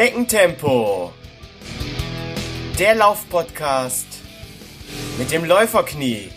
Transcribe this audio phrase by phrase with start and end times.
[0.00, 1.12] Schneckentempo.
[2.78, 4.06] Der Laufpodcast
[5.18, 6.30] mit dem Läuferknie.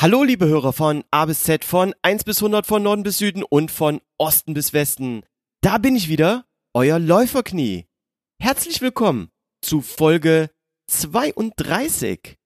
[0.00, 3.42] Hallo liebe Hörer von A bis Z, von 1 bis 100, von Norden bis Süden
[3.42, 5.20] und von Osten bis Westen.
[5.60, 7.84] Da bin ich wieder, euer Läuferknie.
[8.40, 9.28] Herzlich willkommen
[9.60, 10.48] zu Folge
[10.86, 12.38] 32.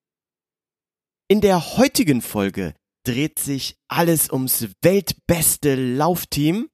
[1.31, 2.73] In der heutigen Folge
[3.05, 6.69] dreht sich alles ums weltbeste Laufteam,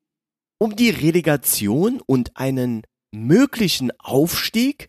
[0.62, 4.88] um die Relegation und einen möglichen Aufstieg.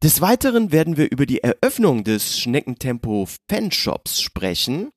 [0.00, 4.92] Des Weiteren werden wir über die Eröffnung des Schneckentempo Fanshops sprechen,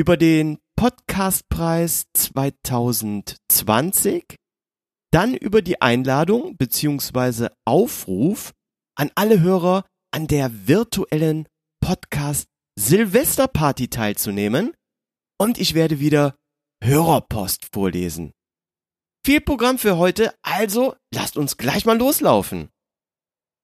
[0.00, 4.36] über den Podcastpreis 2020,
[5.10, 7.48] dann über die Einladung bzw.
[7.66, 8.54] Aufruf
[8.96, 11.46] an alle Hörer, an der virtuellen
[11.82, 12.46] Podcast
[12.78, 14.74] Silvesterparty teilzunehmen
[15.38, 16.36] und ich werde wieder
[16.82, 18.32] Hörerpost vorlesen.
[19.24, 22.70] Viel Programm für heute, also lasst uns gleich mal loslaufen.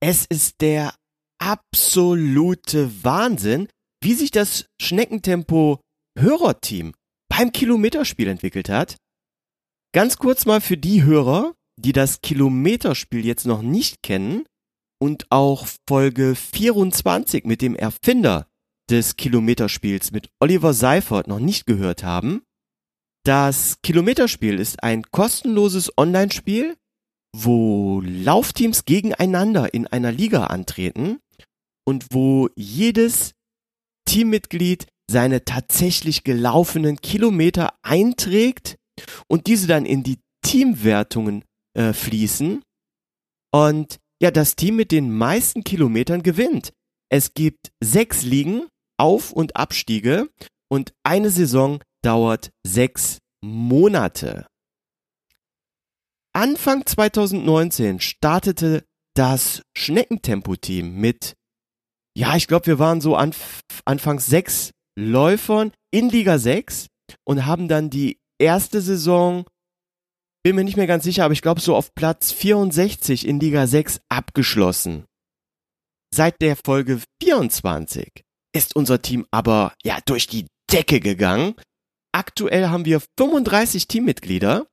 [0.01, 0.95] Es ist der
[1.41, 3.69] absolute Wahnsinn,
[4.01, 5.81] wie sich das Schneckentempo
[6.17, 6.95] Hörerteam
[7.29, 8.97] beim Kilometerspiel entwickelt hat.
[9.93, 14.45] Ganz kurz mal für die Hörer, die das Kilometerspiel jetzt noch nicht kennen
[15.01, 18.47] und auch Folge 24 mit dem Erfinder
[18.91, 22.43] des Kilometerspiels mit Oliver Seifert noch nicht gehört haben.
[23.25, 26.77] Das Kilometerspiel ist ein kostenloses Online-Spiel,
[27.37, 31.19] wo Laufteams gegeneinander in einer Liga antreten
[31.87, 33.35] und wo jedes
[34.07, 38.77] Teammitglied seine tatsächlich gelaufenen Kilometer einträgt
[39.27, 41.45] und diese dann in die Teamwertungen
[41.75, 42.63] äh, fließen.
[43.53, 46.73] Und ja, das Team mit den meisten Kilometern gewinnt.
[47.11, 48.67] Es gibt sechs Ligen,
[48.99, 50.29] Auf- und Abstiege
[50.71, 54.47] und eine Saison dauert sechs Monate.
[56.35, 61.35] Anfang 2019 startete das Schneckentempo-Team mit,
[62.17, 66.89] ja, ich glaube, wir waren so anf anfangs sechs Läufern in Liga 6
[67.25, 69.45] und haben dann die erste Saison
[70.45, 73.67] bin mir nicht mehr ganz sicher, aber ich glaube so auf Platz 64 in Liga
[73.67, 75.05] 6 abgeschlossen.
[76.15, 78.25] Seit der Folge 24
[78.59, 81.55] ist unser Team aber ja durch die Decke gegangen.
[82.13, 84.67] Aktuell haben wir 35 Teammitglieder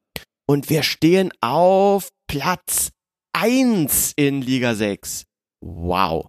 [0.48, 2.92] und wir stehen auf Platz
[3.34, 5.26] 1 in Liga 6.
[5.62, 6.28] Wow.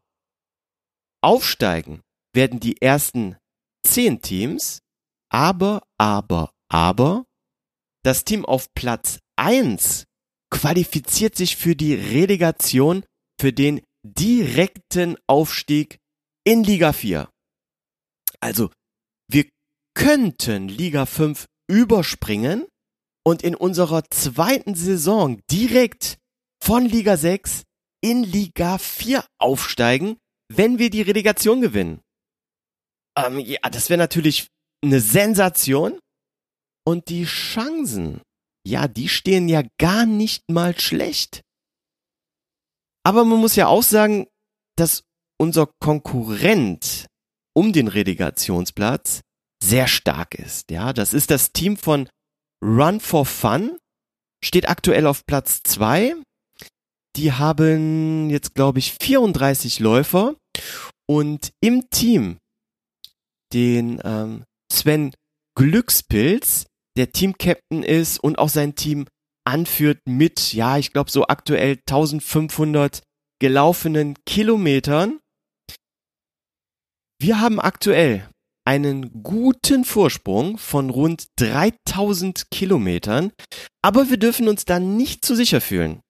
[1.22, 2.02] Aufsteigen
[2.34, 3.36] werden die ersten
[3.86, 4.80] 10 Teams,
[5.30, 7.24] aber, aber, aber
[8.04, 10.04] das Team auf Platz 1
[10.50, 13.04] qualifiziert sich für die Relegation
[13.40, 15.98] für den direkten Aufstieg
[16.44, 17.28] in Liga 4.
[18.40, 18.70] Also,
[19.28, 19.48] wir
[19.94, 22.66] könnten Liga 5 überspringen
[23.24, 26.18] und in unserer zweiten Saison direkt
[26.62, 27.62] von Liga 6
[28.02, 30.16] in Liga 4 aufsteigen,
[30.52, 32.00] wenn wir die Relegation gewinnen.
[33.18, 34.48] Ähm, ja, das wäre natürlich
[34.84, 35.98] eine Sensation.
[36.84, 38.20] Und die Chancen
[38.66, 41.42] ja, die stehen ja gar nicht mal schlecht.
[43.04, 44.26] Aber man muss ja auch sagen,
[44.76, 45.04] dass
[45.38, 47.06] unser Konkurrent
[47.56, 49.22] um den Relegationsplatz
[49.62, 50.70] sehr stark ist.
[50.70, 52.08] Ja, das ist das Team von
[52.62, 53.78] Run for Fun,
[54.44, 56.14] steht aktuell auf Platz zwei.
[57.16, 60.34] Die haben jetzt, glaube ich, 34 Läufer
[61.08, 62.38] und im Team
[63.52, 65.14] den ähm, Sven
[65.56, 66.66] Glückspilz,
[66.98, 69.06] der Team-Captain ist und auch sein Team
[69.46, 73.02] anführt mit, ja, ich glaube so aktuell 1500
[73.40, 75.20] gelaufenen Kilometern.
[77.18, 78.28] Wir haben aktuell
[78.66, 83.32] einen guten Vorsprung von rund 3000 Kilometern,
[83.82, 86.00] aber wir dürfen uns da nicht zu sicher fühlen.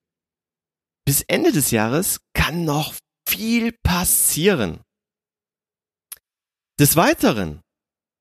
[1.05, 2.95] Bis Ende des Jahres kann noch
[3.27, 4.81] viel passieren.
[6.79, 7.61] Des Weiteren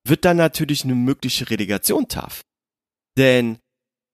[0.07, 2.43] wird dann natürlich eine mögliche Relegation tough.
[3.19, 3.59] Denn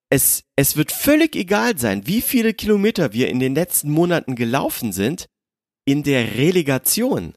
[0.09, 4.91] es, es wird völlig egal sein, wie viele Kilometer wir in den letzten Monaten gelaufen
[4.91, 5.27] sind.
[5.85, 7.35] In der Relegation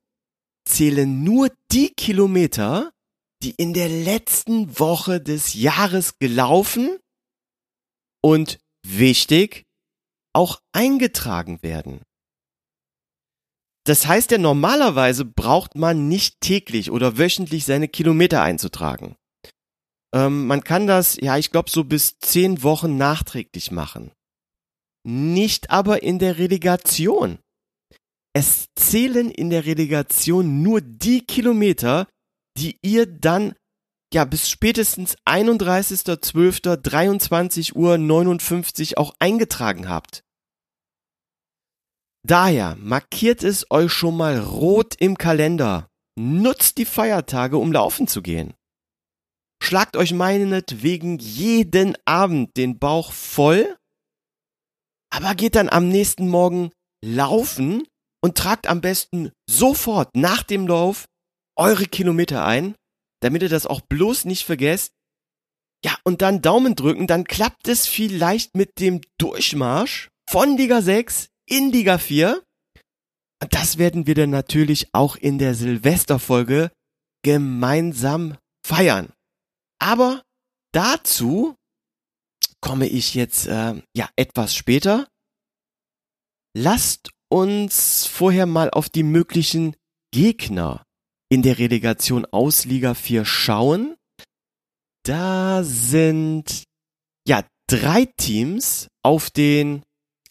[0.66, 2.92] zählen nur die Kilometer,
[3.42, 6.98] die in der letzten Woche des Jahres gelaufen
[8.22, 9.64] und wichtig,
[10.34, 12.02] auch eingetragen werden.
[13.86, 19.14] Das heißt ja, normalerweise braucht man nicht täglich oder wöchentlich seine Kilometer einzutragen.
[20.12, 24.10] Ähm, man kann das, ja, ich glaube, so bis zehn Wochen nachträglich machen.
[25.04, 27.38] Nicht aber in der Relegation.
[28.36, 32.06] Es zählen in der Relegation nur die Kilometer,
[32.58, 33.54] die ihr dann
[34.12, 40.20] ja bis spätestens 31.12.23 Uhr 59 auch eingetragen habt.
[42.26, 45.88] Daher markiert es euch schon mal rot im Kalender.
[46.18, 48.52] Nutzt die Feiertage, um laufen zu gehen.
[49.62, 53.78] Schlagt euch meinetwegen jeden Abend den Bauch voll,
[55.08, 56.70] aber geht dann am nächsten Morgen
[57.02, 57.88] laufen
[58.26, 61.06] und tragt am besten sofort nach dem Lauf
[61.56, 62.74] eure Kilometer ein,
[63.22, 64.90] damit ihr das auch bloß nicht vergesst.
[65.84, 71.28] Ja, und dann Daumen drücken, dann klappt es vielleicht mit dem Durchmarsch von Liga 6
[71.48, 72.42] in Liga 4.
[73.44, 76.72] Und das werden wir dann natürlich auch in der Silvesterfolge
[77.22, 78.36] gemeinsam
[78.66, 79.12] feiern.
[79.78, 80.24] Aber
[80.74, 81.54] dazu
[82.60, 85.06] komme ich jetzt äh, ja etwas später.
[86.56, 89.74] Lasst uns vorher mal auf die möglichen
[90.12, 90.84] Gegner
[91.28, 93.96] in der Relegation aus Liga 4 schauen.
[95.04, 96.62] Da sind
[97.26, 99.82] ja drei Teams auf den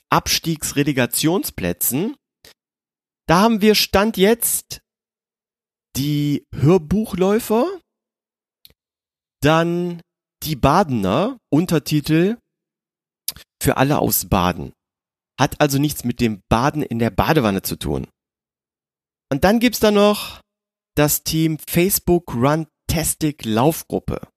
[0.09, 2.15] Abstiegsrelegationsplätzen.
[3.27, 4.81] Da haben wir Stand jetzt
[5.95, 7.65] die Hörbuchläufer,
[9.41, 10.01] dann
[10.43, 12.37] die Badener, Untertitel
[13.61, 14.73] für alle aus Baden.
[15.39, 18.07] Hat also nichts mit dem Baden in der Badewanne zu tun.
[19.31, 20.39] Und dann gibt's da noch
[20.95, 24.27] das Team Facebook Runtastic Laufgruppe.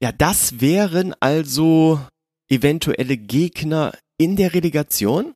[0.00, 2.06] Ja, das wären also
[2.48, 5.34] eventuelle Gegner in der Relegation.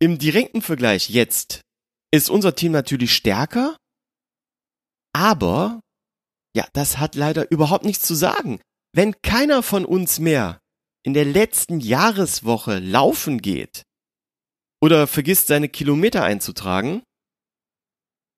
[0.00, 1.62] Im direkten Vergleich jetzt
[2.12, 3.76] ist unser Team natürlich stärker,
[5.12, 5.80] aber
[6.56, 8.60] ja, das hat leider überhaupt nichts zu sagen.
[8.94, 10.58] Wenn keiner von uns mehr
[11.08, 13.84] in der letzten Jahreswoche laufen geht
[14.82, 17.02] oder vergisst seine Kilometer einzutragen,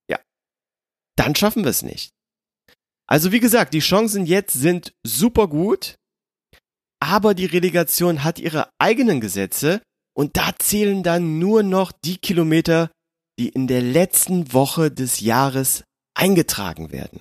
[0.08, 0.20] ja,
[1.16, 2.12] dann schaffen wir es nicht.
[3.08, 5.96] Also wie gesagt, die Chancen jetzt sind super gut,
[7.02, 9.82] aber die Relegation hat ihre eigenen Gesetze
[10.16, 12.92] und da zählen dann nur noch die Kilometer,
[13.36, 15.82] die in der letzten Woche des Jahres
[16.14, 17.20] eingetragen werden.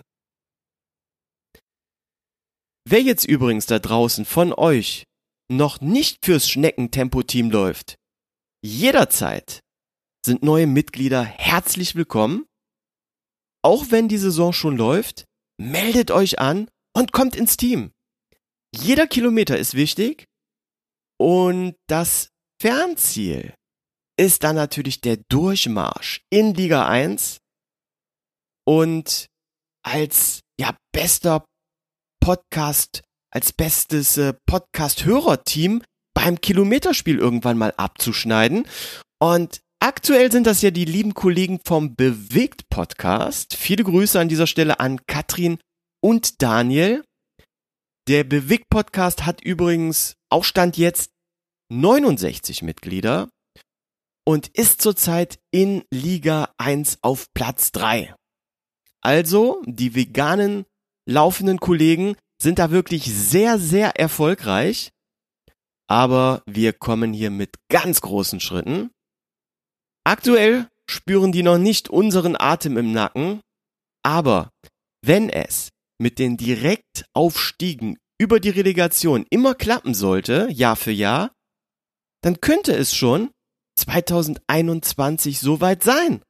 [2.87, 5.05] Wer jetzt übrigens da draußen von euch
[5.49, 7.95] noch nicht fürs Schneckentempo-Team läuft,
[8.63, 9.61] jederzeit
[10.25, 12.45] sind neue Mitglieder herzlich willkommen.
[13.63, 15.25] Auch wenn die Saison schon läuft,
[15.59, 17.91] meldet euch an und kommt ins Team.
[18.73, 20.25] Jeder Kilometer ist wichtig
[21.19, 22.29] und das
[22.61, 23.53] Fernziel
[24.17, 27.39] ist dann natürlich der Durchmarsch in Liga 1
[28.65, 29.27] und
[29.83, 31.45] als ja bester
[32.21, 33.01] Podcast,
[33.31, 35.83] als bestes äh, Podcast-Hörerteam
[36.13, 38.67] beim Kilometerspiel irgendwann mal abzuschneiden.
[39.21, 43.55] Und aktuell sind das ja die lieben Kollegen vom Bewegt Podcast.
[43.55, 45.59] Viele Grüße an dieser Stelle an Katrin
[46.01, 47.03] und Daniel.
[48.07, 51.11] Der Bewegt Podcast hat übrigens auch Stand jetzt
[51.71, 53.29] 69 Mitglieder
[54.25, 58.15] und ist zurzeit in Liga 1 auf Platz 3.
[59.01, 60.65] Also, die veganen
[61.07, 64.91] laufenden Kollegen sind da wirklich sehr, sehr erfolgreich.
[65.87, 68.91] Aber wir kommen hier mit ganz großen Schritten.
[70.05, 73.41] Aktuell spüren die noch nicht unseren Atem im Nacken.
[74.03, 74.51] Aber
[75.01, 81.31] wenn es mit den Direktaufstiegen über die Relegation immer klappen sollte, Jahr für Jahr,
[82.21, 83.31] dann könnte es schon
[83.77, 86.21] 2021 soweit sein.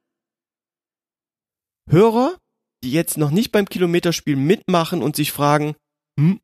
[1.89, 2.37] Hörer,
[2.83, 5.75] die jetzt noch nicht beim Kilometerspiel mitmachen und sich fragen,
[6.19, 6.41] hm,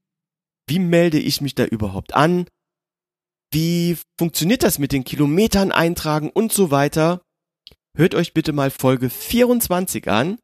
[0.67, 2.47] wie melde ich mich da überhaupt an?
[3.51, 7.21] Wie funktioniert das mit den Kilometern eintragen und so weiter?
[7.97, 10.39] Hört euch bitte mal Folge 24 an.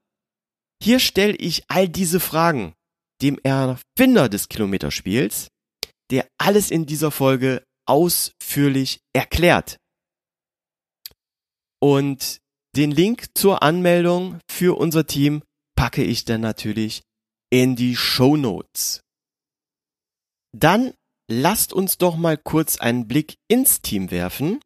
[0.84, 2.74] Hier stelle ich all diese Fragen
[3.22, 5.48] dem Erfinder des Kilometerspiels,
[6.10, 9.78] der alles in dieser Folge ausführlich erklärt.
[11.80, 12.40] Und
[12.76, 15.42] den Link zur Anmeldung für unser Team
[15.76, 17.02] packe ich dann natürlich
[17.50, 19.02] in die Show Notes.
[20.56, 20.94] Dann
[21.30, 24.60] lasst uns doch mal kurz einen Blick ins Team werfen.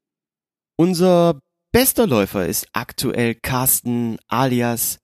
[0.77, 1.39] Unser
[1.71, 4.99] bester Läufer ist aktuell Carsten alias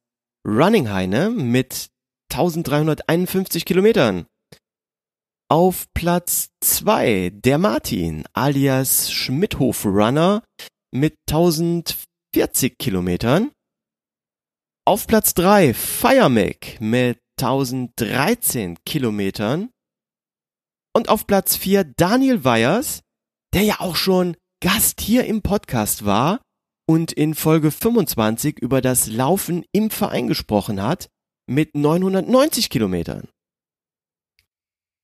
[0.47, 1.89] Running Heine mit
[2.33, 4.25] 1351 Kilometern.
[5.49, 10.43] Auf Platz 2 der Martin alias Schmidhof Runner
[10.91, 13.51] mit 1040 Kilometern.
[14.85, 19.69] Auf Platz 3 Firemac mit 1013 Kilometern.
[20.93, 23.01] Und auf Platz 4 Daniel Weyers,
[23.53, 26.41] der ja auch schon Gast hier im Podcast war
[26.87, 31.09] und in Folge 25 über das Laufen im Verein gesprochen hat
[31.47, 33.29] mit 990 Kilometern.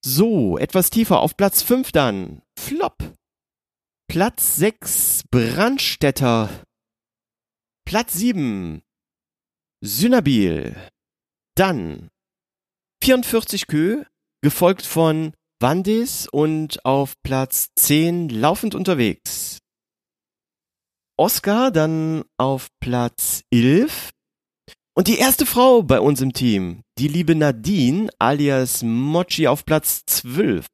[0.03, 2.41] So, etwas tiefer auf Platz 5 dann.
[2.59, 2.95] Flop.
[4.09, 6.49] Platz 6 Brandstätter.
[7.85, 8.81] Platz 7
[9.81, 10.75] Synabil.
[11.55, 12.09] Dann
[13.03, 14.03] 44 Kö,
[14.41, 19.57] gefolgt von Wandis und auf Platz 10 laufend unterwegs.
[21.17, 24.11] Oscar dann auf Platz 11.
[24.95, 30.03] Und die erste Frau bei uns im Team, die liebe Nadine alias Mochi auf Platz
[30.05, 30.67] 12.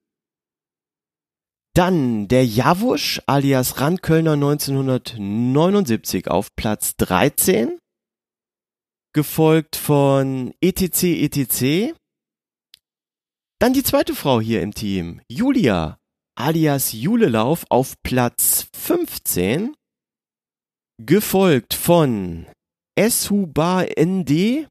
[1.73, 7.79] Dann der Javusch alias Randkölner 1979 auf Platz 13.
[9.13, 11.95] Gefolgt von ETC ETC.
[13.63, 15.97] Dann die zweite Frau hier im Team, Julia
[16.37, 19.73] alias Julelauf auf Platz 15.
[21.01, 22.45] Gefolgt von
[22.99, 24.67] Eshuba ND.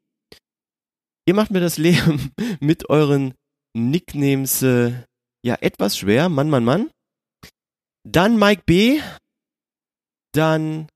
[1.26, 3.32] Ihr macht mir das Leben mit euren
[3.74, 4.92] Nicknames äh,
[5.42, 6.28] ja etwas schwer.
[6.28, 6.90] Mann, Mann, Mann.
[8.06, 9.00] Dann Mike B.
[10.34, 10.86] Dann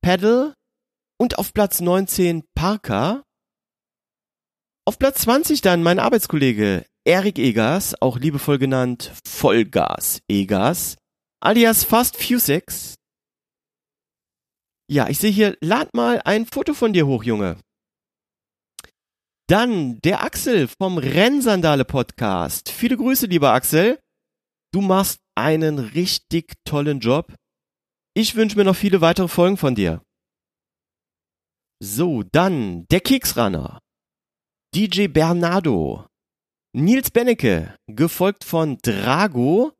[0.00, 0.54] Paddle.
[1.20, 3.22] Und auf Platz 19 Parker.
[4.86, 10.96] Auf Platz 20 dann mein Arbeitskollege Erik Egas, auch liebevoll genannt Vollgas Egas,
[11.40, 12.94] alias Fast Fusex.
[14.88, 17.58] Ja, ich sehe hier, lad mal ein Foto von dir hoch, Junge.
[19.48, 22.70] Dann der Axel vom Rennsandale Podcast.
[22.70, 23.98] Viele Grüße, lieber Axel.
[24.72, 27.34] Du machst einen richtig tollen Job.
[28.14, 30.02] Ich wünsche mir noch viele weitere Folgen von dir.
[31.82, 33.80] So, dann der Keksrunner.
[34.74, 36.06] DJ Bernardo.
[36.74, 39.72] Nils Bennecke, gefolgt von Drago.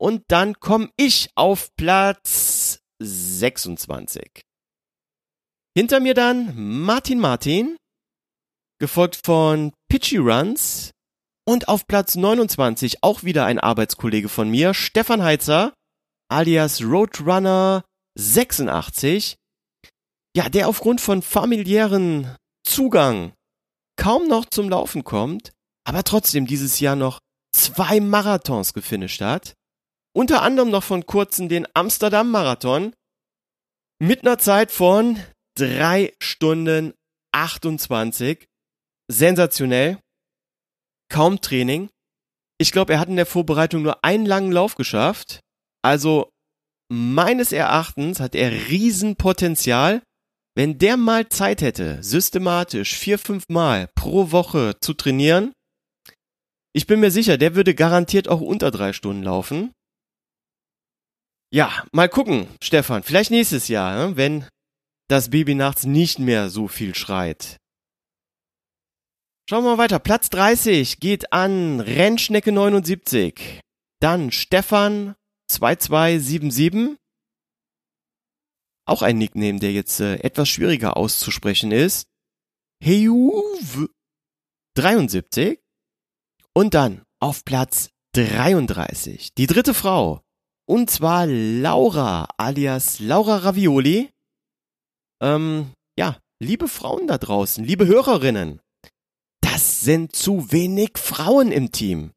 [0.00, 4.42] Und dann komme ich auf Platz 26.
[5.76, 7.76] Hinter mir dann Martin Martin,
[8.80, 10.90] gefolgt von Pitchy Runs.
[11.44, 15.72] Und auf Platz 29 auch wieder ein Arbeitskollege von mir, Stefan Heitzer,
[16.28, 17.84] alias Roadrunner
[18.18, 19.36] 86.
[20.36, 23.32] Ja, der aufgrund von familiären Zugang
[23.96, 25.52] kaum noch zum Laufen kommt,
[25.84, 27.18] aber trotzdem dieses Jahr noch
[27.54, 29.54] zwei Marathons gefinisht hat.
[30.14, 32.94] Unter anderem noch von kurzem den Amsterdam Marathon
[33.98, 35.18] mit einer Zeit von
[35.56, 36.92] drei Stunden
[37.32, 38.46] 28.
[39.10, 39.98] Sensationell.
[41.10, 41.88] Kaum Training.
[42.58, 45.40] Ich glaube, er hat in der Vorbereitung nur einen langen Lauf geschafft.
[45.82, 46.30] Also
[46.90, 50.02] meines Erachtens hat er Riesenpotenzial.
[50.54, 55.52] Wenn der mal Zeit hätte, systematisch vier, fünf Mal pro Woche zu trainieren,
[56.72, 59.72] ich bin mir sicher, der würde garantiert auch unter drei Stunden laufen.
[61.52, 63.02] Ja, mal gucken, Stefan.
[63.02, 64.46] Vielleicht nächstes Jahr, ne, wenn
[65.08, 67.58] das Baby nachts nicht mehr so viel schreit.
[69.48, 69.98] Schauen wir mal weiter.
[69.98, 73.60] Platz 30 geht an Rennschnecke 79.
[74.00, 75.14] Dann Stefan
[75.48, 76.96] 2277.
[78.86, 82.06] Auch ein Nickname, der jetzt äh, etwas schwieriger auszusprechen ist.
[82.82, 83.88] Heuv
[84.74, 85.61] 73.
[86.54, 90.20] Und dann auf Platz 33 die dritte Frau.
[90.66, 94.10] Und zwar Laura alias Laura Ravioli.
[95.20, 98.60] Ähm, ja, liebe Frauen da draußen, liebe Hörerinnen.
[99.40, 102.12] Das sind zu wenig Frauen im Team.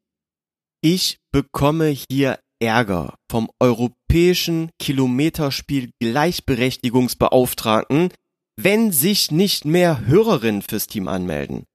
[0.82, 8.10] Ich bekomme hier Ärger vom Europäischen Kilometerspiel Gleichberechtigungsbeauftragten,
[8.58, 11.66] wenn sich nicht mehr Hörerinnen fürs Team anmelden.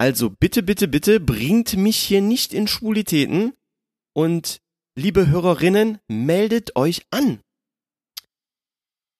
[0.00, 3.52] Also bitte, bitte, bitte bringt mich hier nicht in Schwulitäten
[4.14, 4.62] und
[4.96, 7.40] liebe Hörerinnen, meldet euch an.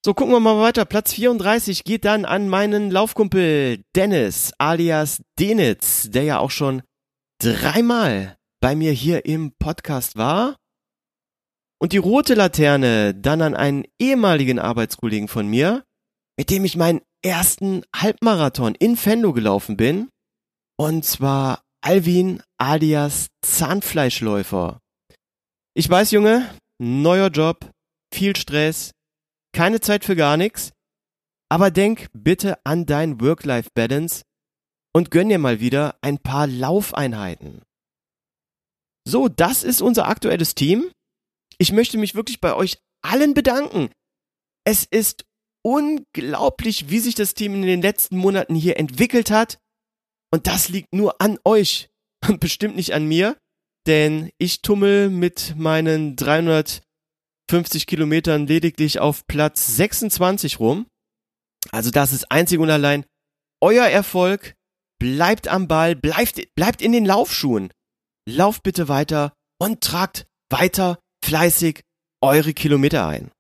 [0.03, 0.87] So, gucken wir mal weiter.
[0.87, 6.81] Platz 34 geht dann an meinen Laufkumpel Dennis alias Denitz, der ja auch schon
[7.43, 10.57] dreimal bei mir hier im Podcast war.
[11.79, 15.85] Und die rote Laterne dann an einen ehemaligen Arbeitskollegen von mir,
[16.39, 20.09] mit dem ich meinen ersten Halbmarathon in Fendo gelaufen bin.
[20.81, 24.81] Und zwar Alvin alias Zahnfleischläufer.
[25.75, 27.71] Ich weiß, Junge, neuer Job,
[28.11, 28.93] viel Stress,
[29.53, 30.73] keine Zeit für gar nichts.
[31.51, 34.23] Aber denk bitte an dein Work-Life-Balance
[34.95, 37.61] und gönn dir mal wieder ein paar Laufeinheiten.
[39.07, 40.91] So, das ist unser aktuelles Team.
[41.59, 43.91] Ich möchte mich wirklich bei euch allen bedanken.
[44.65, 45.27] Es ist
[45.63, 49.59] unglaublich, wie sich das Team in den letzten Monaten hier entwickelt hat.
[50.33, 51.91] Und das liegt nur an euch
[52.29, 53.37] und bestimmt nicht an mir,
[53.87, 56.83] denn ich tummel mit meinen 300
[57.51, 60.87] 50 Kilometern lediglich auf Platz 26 rum.
[61.73, 63.05] Also das ist einzig und allein
[63.61, 64.55] euer Erfolg.
[65.01, 67.73] Bleibt am Ball, bleibt, bleibt in den Laufschuhen.
[68.29, 71.83] Lauft bitte weiter und tragt weiter fleißig
[72.23, 73.33] eure Kilometer ein.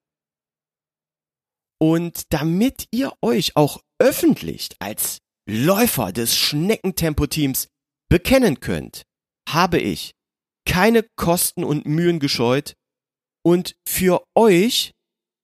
[1.79, 5.19] Und damit ihr euch auch öffentlich als
[5.51, 7.67] Läufer des Schneckentempo-Teams
[8.09, 9.03] bekennen könnt,
[9.49, 10.13] habe ich
[10.65, 12.75] keine Kosten und Mühen gescheut
[13.45, 14.93] und für euch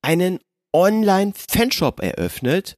[0.03, 0.39] einen
[0.73, 2.77] Online-Fanshop eröffnet,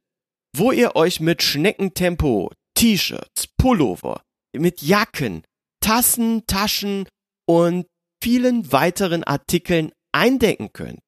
[0.57, 4.23] wo ihr euch mit Schneckentempo T-Shirts, Pullover,
[4.57, 5.43] mit Jacken,
[5.83, 7.07] Tassen, Taschen
[7.47, 7.87] und
[8.23, 11.01] vielen weiteren Artikeln eindecken könnt.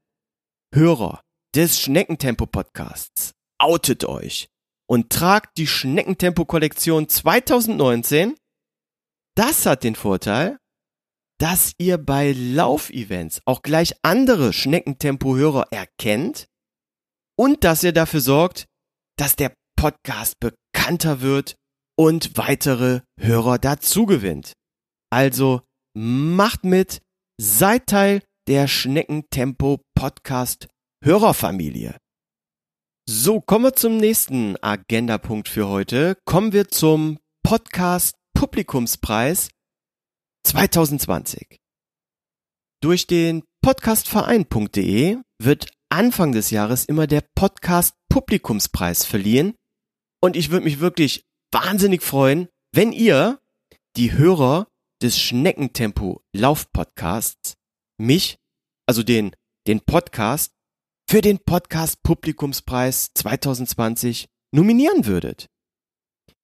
[0.73, 1.23] Hörer
[1.55, 4.49] des Schneckentempo Podcasts, outet euch
[4.89, 8.37] und tragt die Schneckentempo Kollektion 2019.
[9.35, 10.59] Das hat den Vorteil,
[11.41, 16.47] dass ihr bei Laufevents auch gleich andere Schneckentempo-Hörer erkennt
[17.37, 18.67] und dass ihr dafür sorgt,
[19.17, 21.58] dass der Podcast bekannter wird
[21.99, 24.53] und weitere Hörer dazu gewinnt.
[25.11, 25.63] Also
[25.97, 27.03] macht mit,
[27.41, 30.69] seid Teil der Schneckentempo Podcast
[31.05, 31.97] Hörerfamilie.
[33.09, 36.17] So, kommen wir zum nächsten Agendapunkt für heute.
[36.25, 39.49] Kommen wir zum Podcast Publikumspreis
[40.47, 41.57] 2020.
[42.83, 49.55] Durch den podcastverein.de wird Anfang des Jahres immer der Podcast Publikumspreis verliehen.
[50.23, 53.41] Und ich würde mich wirklich wahnsinnig freuen, wenn ihr,
[53.97, 54.69] die Hörer
[55.03, 57.55] des Schneckentempo Laufpodcasts,
[57.99, 58.39] mich,
[58.87, 59.35] also den,
[59.67, 60.53] den Podcast,
[61.09, 65.49] für den Podcast Publikumspreis 2020 nominieren würdet.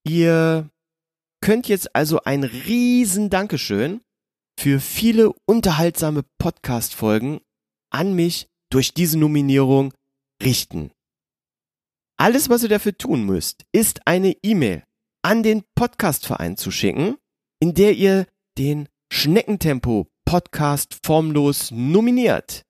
[0.07, 0.71] Ihr
[1.43, 4.01] könnt jetzt also ein riesen Dankeschön
[4.59, 7.41] für viele unterhaltsame Podcast-Folgen
[7.91, 9.93] an mich durch diese Nominierung
[10.43, 10.91] richten.
[12.17, 14.85] Alles, was ihr dafür tun müsst, ist eine E-Mail
[15.25, 17.17] an den Podcastverein zu schicken,
[17.61, 18.27] in der ihr
[18.59, 22.63] den Schneckentempo Podcast formlos nominiert.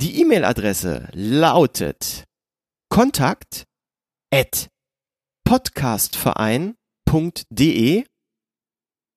[0.00, 2.24] Die E-Mail-Adresse lautet
[2.88, 3.64] kontakt
[4.32, 4.68] at
[5.44, 8.04] podcastverein www.ecom.de.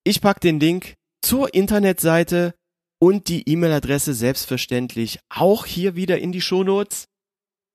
[0.05, 2.55] Ich packe den Link zur Internetseite
[3.01, 7.07] und die E-Mail-Adresse selbstverständlich auch hier wieder in die Shownotes.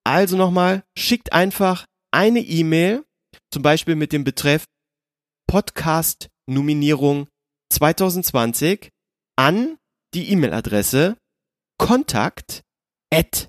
[0.04, 3.04] Also nochmal, schickt einfach eine E-Mail,
[3.50, 4.64] zum Beispiel mit dem Betreff
[5.46, 7.28] Podcast-Nominierung
[7.70, 8.90] 2020
[9.36, 9.76] an
[10.14, 11.18] die E-Mail-Adresse
[11.78, 12.62] kontakt
[13.12, 13.48] at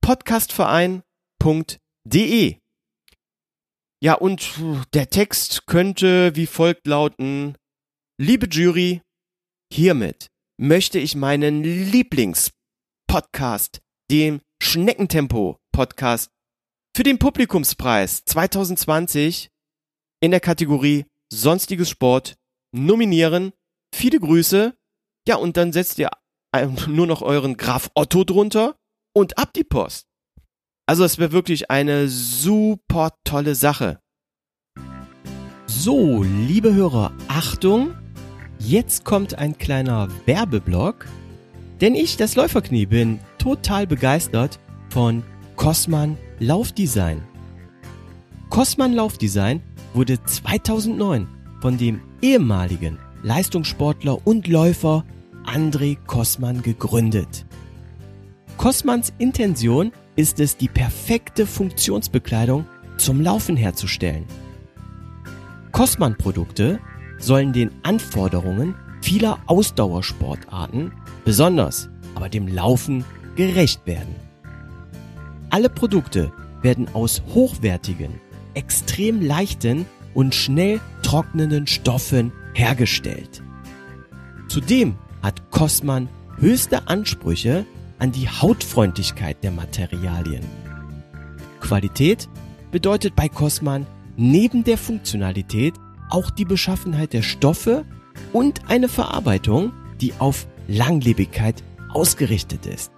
[0.00, 2.56] podcastverein.de.
[4.00, 4.54] Ja, und
[4.94, 7.58] der Text könnte wie folgt lauten,
[8.20, 9.02] liebe Jury,
[9.72, 10.28] hiermit
[10.60, 16.30] möchte ich meinen Lieblingspodcast, dem Schneckentempo-Podcast,
[16.96, 19.50] für den Publikumspreis 2020
[20.20, 22.36] in der Kategorie Sonstiges Sport
[22.72, 23.52] nominieren.
[23.94, 24.74] Viele Grüße.
[25.26, 26.10] Ja, und dann setzt ihr
[26.86, 28.76] nur noch euren Graf Otto drunter
[29.14, 30.06] und ab die Post.
[30.86, 34.00] Also es wäre wirklich eine super tolle Sache.
[35.66, 37.94] So, liebe Hörer, Achtung!
[38.58, 41.06] Jetzt kommt ein kleiner Werbeblock,
[41.80, 44.58] denn ich, das Läuferknie, bin total begeistert
[44.90, 45.22] von
[45.56, 47.22] Cosman Laufdesign.
[48.48, 49.62] Cosman Laufdesign
[49.98, 51.26] wurde 2009
[51.60, 55.04] von dem ehemaligen Leistungssportler und Läufer
[55.44, 57.44] André Kosman gegründet.
[58.58, 62.64] Kosmans Intention ist es, die perfekte Funktionsbekleidung
[62.96, 64.24] zum Laufen herzustellen.
[65.72, 66.78] Kosman-Produkte
[67.18, 70.92] sollen den Anforderungen vieler Ausdauersportarten,
[71.24, 74.14] besonders aber dem Laufen, gerecht werden.
[75.50, 76.32] Alle Produkte
[76.62, 78.20] werden aus hochwertigen,
[78.58, 83.40] extrem leichten und schnell trocknenden Stoffen hergestellt.
[84.48, 87.64] Zudem hat Cosman höchste Ansprüche
[88.00, 90.44] an die Hautfreundlichkeit der Materialien.
[91.60, 92.28] Qualität
[92.72, 95.74] bedeutet bei Cosman neben der Funktionalität
[96.10, 97.84] auch die Beschaffenheit der Stoffe
[98.32, 102.90] und eine Verarbeitung, die auf Langlebigkeit ausgerichtet ist.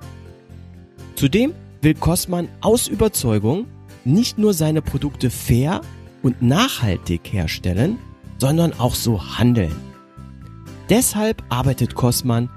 [1.17, 3.67] Zudem will Cosman aus Überzeugung
[4.13, 5.81] nicht nur seine Produkte fair
[6.23, 7.99] und nachhaltig herstellen,
[8.39, 9.75] sondern auch so handeln.
[10.89, 12.51] Deshalb arbeitet Cosman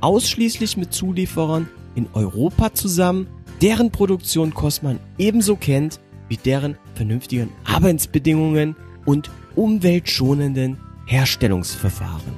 [0.00, 3.26] ausschließlich mit Zulieferern in Europa zusammen,
[3.60, 12.34] deren Produktion Cosman ebenso kennt wie deren vernünftigen Arbeitsbedingungen und umweltschonenden Herstellungsverfahren.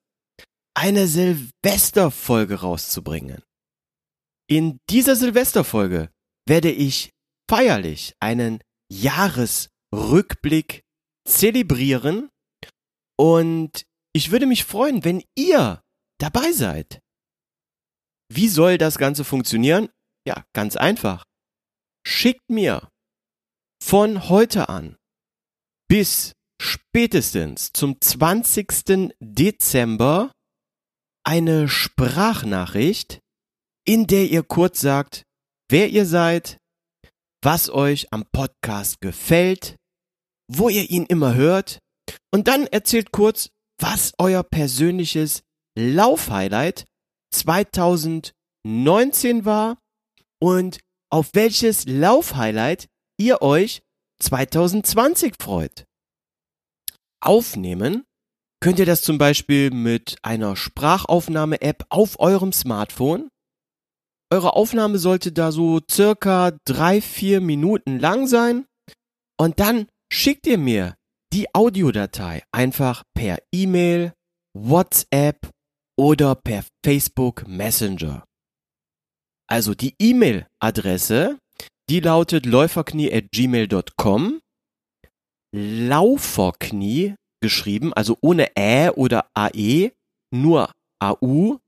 [0.81, 3.43] eine Silvesterfolge rauszubringen.
[4.49, 6.11] In dieser Silvesterfolge
[6.49, 7.11] werde ich
[7.51, 10.81] feierlich einen Jahresrückblick
[11.29, 12.31] zelebrieren
[13.19, 15.83] und ich würde mich freuen, wenn ihr
[16.19, 17.03] dabei seid.
[18.33, 19.91] Wie soll das Ganze funktionieren?
[20.27, 21.27] Ja, ganz einfach.
[22.07, 22.89] Schickt mir
[23.85, 24.97] von heute an
[25.89, 29.13] bis spätestens zum 20.
[29.21, 30.33] Dezember
[31.25, 33.21] eine Sprachnachricht,
[33.87, 35.25] in der ihr kurz sagt,
[35.71, 36.59] wer ihr seid,
[37.43, 39.77] was euch am Podcast gefällt,
[40.51, 41.79] wo ihr ihn immer hört
[42.33, 45.43] und dann erzählt kurz, was euer persönliches
[45.79, 46.85] Laufhighlight
[47.33, 49.79] 2019 war
[50.41, 50.81] und
[51.11, 53.83] auf welches Laufhighlight ihr euch
[54.21, 55.85] 2020 freut.
[57.23, 58.05] Aufnehmen
[58.61, 63.29] könnt ihr das zum Beispiel mit einer Sprachaufnahme-App auf eurem Smartphone.
[64.33, 68.67] Eure Aufnahme sollte da so circa drei, vier Minuten lang sein.
[69.39, 70.95] Und dann schickt ihr mir
[71.33, 74.13] die Audiodatei einfach per E-Mail,
[74.55, 75.51] WhatsApp
[75.99, 78.25] oder per Facebook Messenger.
[79.49, 81.39] Also die E-Mail-Adresse,
[81.89, 84.41] die lautet läuferknie@gmail.com.
[85.53, 89.91] Lauferknie geschrieben, also ohne Ä oder AE,
[90.33, 91.59] nur AU,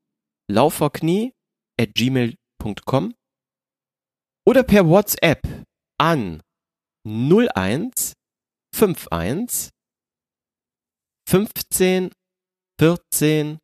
[0.50, 3.14] lauferknie@gmail.com
[4.46, 5.66] oder per WhatsApp
[5.98, 6.40] an
[7.06, 8.12] 01
[8.74, 9.70] 51
[11.28, 12.12] 15
[12.80, 13.58] 14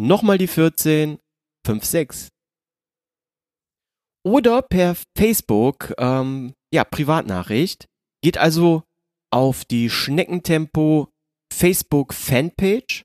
[0.00, 1.18] nochmal die 14
[1.66, 2.28] 56
[4.26, 7.86] oder per Facebook ähm, ja Privatnachricht.
[8.22, 8.84] Geht also
[9.34, 11.08] auf die Schneckentempo
[11.52, 13.02] Facebook Fanpage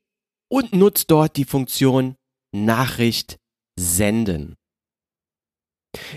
[0.51, 2.15] und nutzt dort die Funktion
[2.55, 3.37] Nachricht
[3.79, 4.55] senden.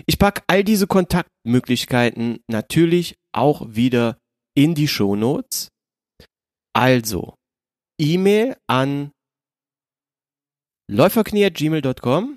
[0.05, 4.19] Ich packe all diese Kontaktmöglichkeiten natürlich auch wieder
[4.55, 5.69] in die Shownotes.
[6.75, 7.35] Also,
[7.99, 9.13] E-Mail an
[10.91, 12.37] läuferknie.gmail.com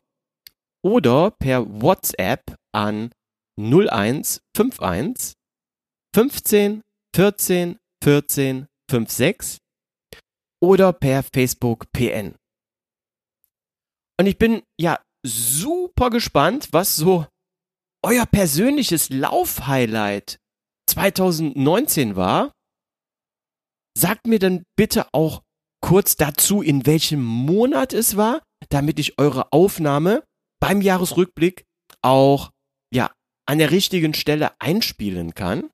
[0.82, 3.12] oder per WhatsApp an
[3.60, 5.34] 0151
[6.16, 6.85] 15
[7.16, 9.60] 14 14 56
[10.62, 12.36] oder per Facebook PN.
[14.20, 17.26] Und ich bin ja super gespannt, was so
[18.04, 20.40] euer persönliches Laufhighlight
[20.90, 22.52] 2019 war,
[23.98, 25.42] sagt mir dann bitte auch
[25.82, 30.22] kurz dazu, in welchem Monat es war, damit ich eure Aufnahme
[30.60, 31.64] beim Jahresrückblick
[32.02, 32.52] auch,
[32.94, 33.14] ja,
[33.48, 35.70] an der richtigen Stelle einspielen kann.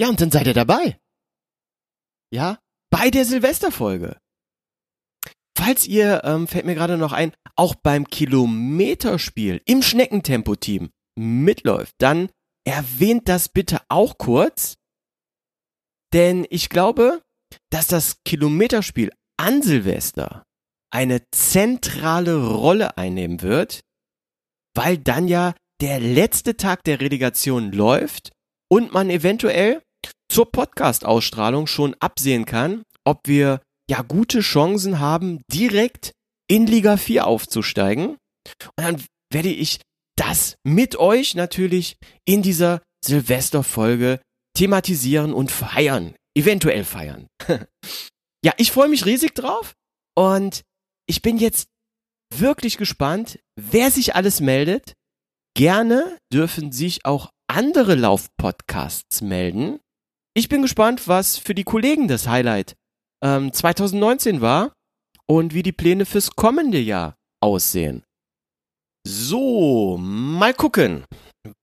[0.00, 0.98] Ja, und dann seid ihr dabei.
[2.32, 2.58] Ja,
[2.90, 4.18] bei der Silvesterfolge.
[5.56, 12.28] Falls ihr, ähm, fällt mir gerade noch ein, auch beim Kilometerspiel im Schneckentempo-Team mitläuft, dann
[12.66, 14.76] erwähnt das bitte auch kurz.
[16.12, 17.22] Denn ich glaube,
[17.70, 20.44] dass das Kilometerspiel an Silvester
[20.92, 23.80] eine zentrale Rolle einnehmen wird,
[24.74, 28.32] weil dann ja der letzte Tag der Relegation läuft
[28.68, 29.82] und man eventuell
[30.28, 36.12] zur Podcast-Ausstrahlung schon absehen kann, ob wir ja gute Chancen haben, direkt
[36.48, 38.16] in Liga 4 aufzusteigen.
[38.76, 39.80] Und dann werde ich
[40.16, 44.20] das mit euch natürlich in dieser Silvesterfolge
[44.56, 46.14] thematisieren und feiern.
[46.36, 47.26] Eventuell feiern.
[48.44, 49.74] ja, ich freue mich riesig drauf
[50.16, 50.62] und
[51.06, 51.66] ich bin jetzt
[52.34, 54.94] wirklich gespannt, wer sich alles meldet.
[55.56, 59.78] Gerne dürfen sich auch andere Laufpodcasts melden.
[60.36, 62.74] Ich bin gespannt, was für die Kollegen das Highlight
[63.22, 64.72] ähm, 2019 war
[65.26, 68.02] und wie die Pläne fürs kommende Jahr aussehen.
[69.06, 71.04] So, mal gucken.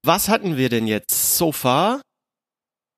[0.05, 2.01] Was hatten wir denn jetzt so far?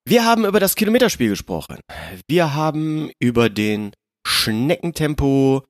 [0.06, 1.80] Wir haben über das Kilometerspiel gesprochen.
[2.28, 3.92] Wir haben über den
[4.26, 5.64] Schneckentempo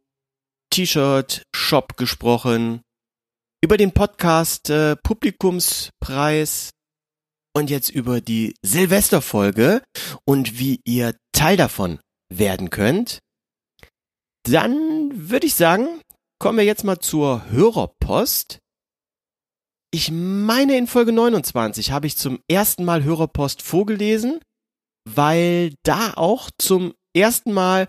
[0.71, 2.83] T-Shirt Shop gesprochen.
[3.63, 6.71] Über den Podcast äh, Publikumspreis
[7.57, 9.83] und jetzt über die Silvesterfolge
[10.27, 13.21] und wie ihr Teil davon werden könnt.
[14.45, 16.01] Dann würde ich sagen,
[16.39, 18.59] kommen wir jetzt mal zur Hörerpost.
[19.93, 24.41] Ich meine, in Folge 29 habe ich zum ersten Mal Hörerpost vorgelesen,
[25.09, 27.89] weil da auch zum ersten Mal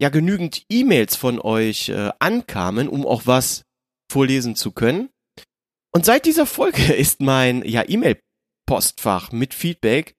[0.00, 3.62] ja genügend E-Mails von euch äh, ankamen, um auch was
[4.12, 5.08] vorlesen zu können.
[5.94, 7.82] Und seit dieser Folge ist mein ja
[8.66, 10.14] E-Mail-Postfach mit Feedback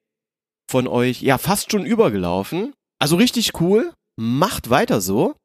[0.69, 2.73] von euch ja fast schon übergelaufen.
[2.99, 3.93] Also richtig cool.
[4.19, 5.35] Macht weiter so.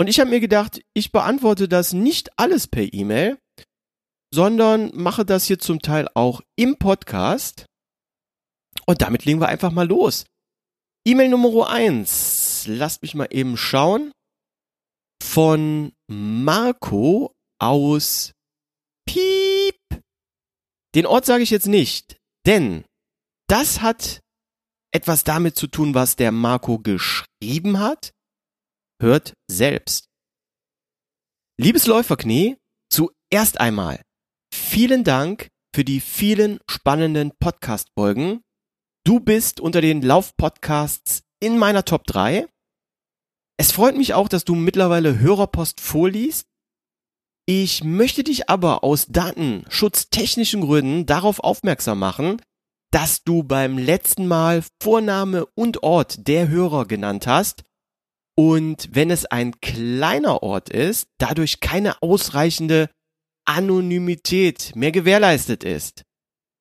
[0.00, 3.38] Und ich habe mir gedacht, ich beantworte das nicht alles per E-Mail,
[4.32, 7.66] sondern mache das hier zum Teil auch im Podcast.
[8.86, 10.24] Und damit legen wir einfach mal los.
[11.06, 12.64] E-Mail Nummer eins.
[12.66, 14.12] Lasst mich mal eben schauen.
[15.22, 18.32] Von Marco aus
[19.06, 19.77] Piep.
[20.98, 22.84] Den Ort sage ich jetzt nicht, denn
[23.48, 24.20] das hat
[24.92, 28.10] etwas damit zu tun, was der Marco geschrieben hat?
[29.00, 30.08] Hört selbst.
[31.56, 32.56] Liebes Läuferknie,
[32.90, 34.02] zuerst einmal
[34.52, 38.40] vielen Dank für die vielen spannenden Podcast-Folgen.
[39.06, 42.48] Du bist unter den Lauf-Podcasts in meiner Top 3.
[43.56, 46.48] Es freut mich auch, dass du mittlerweile Hörerpost vorliest.
[47.50, 52.42] Ich möchte dich aber aus datenschutztechnischen Gründen darauf aufmerksam machen,
[52.90, 57.64] dass du beim letzten Mal Vorname und Ort der Hörer genannt hast
[58.36, 62.90] und wenn es ein kleiner Ort ist, dadurch keine ausreichende
[63.46, 66.02] Anonymität mehr gewährleistet ist.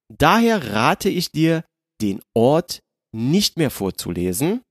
[0.07, 1.65] Daher rate ich dir,
[2.01, 2.79] den Ort
[3.11, 4.61] nicht mehr vorzulesen.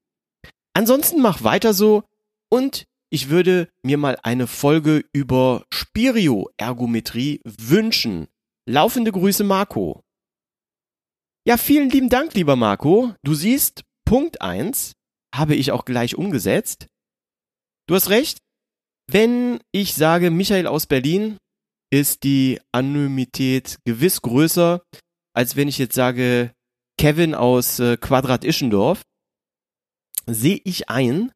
[0.73, 2.05] Ansonsten mach weiter so
[2.49, 8.29] und ich würde mir mal eine Folge über Spirioergometrie wünschen.
[8.69, 10.05] Laufende Grüße Marco.
[11.49, 13.15] Ja, vielen lieben Dank, lieber Marco.
[13.23, 14.93] Du siehst, Punkt eins
[15.35, 16.89] habe ich auch gleich umgesetzt.
[17.89, 18.37] Du hast recht.
[19.11, 21.39] Wenn ich sage Michael aus Berlin,
[21.91, 24.83] ist die Anonymität gewiss größer,
[25.33, 26.53] als wenn ich jetzt sage
[26.99, 29.01] Kevin aus äh, Quadrat Ischendorf.
[30.27, 31.33] Sehe ich ein.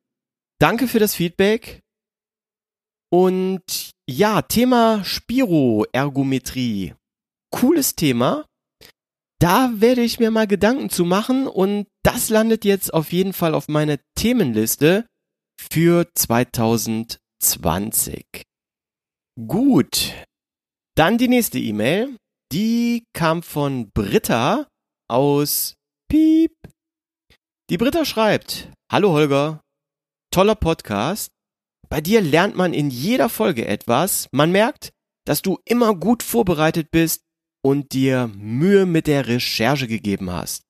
[0.60, 1.80] Danke für das Feedback.
[3.10, 6.94] Und ja, Thema Spiroergometrie.
[7.50, 8.44] Cooles Thema.
[9.40, 13.54] Da werde ich mir mal Gedanken zu machen und das landet jetzt auf jeden Fall
[13.54, 15.06] auf meiner Themenliste
[15.58, 18.42] für 2020.
[19.46, 20.26] Gut.
[20.94, 22.14] Dann die nächste E-Mail.
[22.52, 24.68] Die kam von Britta
[25.08, 25.72] aus
[26.10, 26.52] Piep.
[27.70, 29.62] Die Britta schreibt, Hallo Holger,
[30.30, 31.30] toller Podcast.
[31.88, 34.28] Bei dir lernt man in jeder Folge etwas.
[34.32, 34.92] Man merkt,
[35.26, 37.22] dass du immer gut vorbereitet bist
[37.62, 40.62] und dir Mühe mit der Recherche gegeben hast.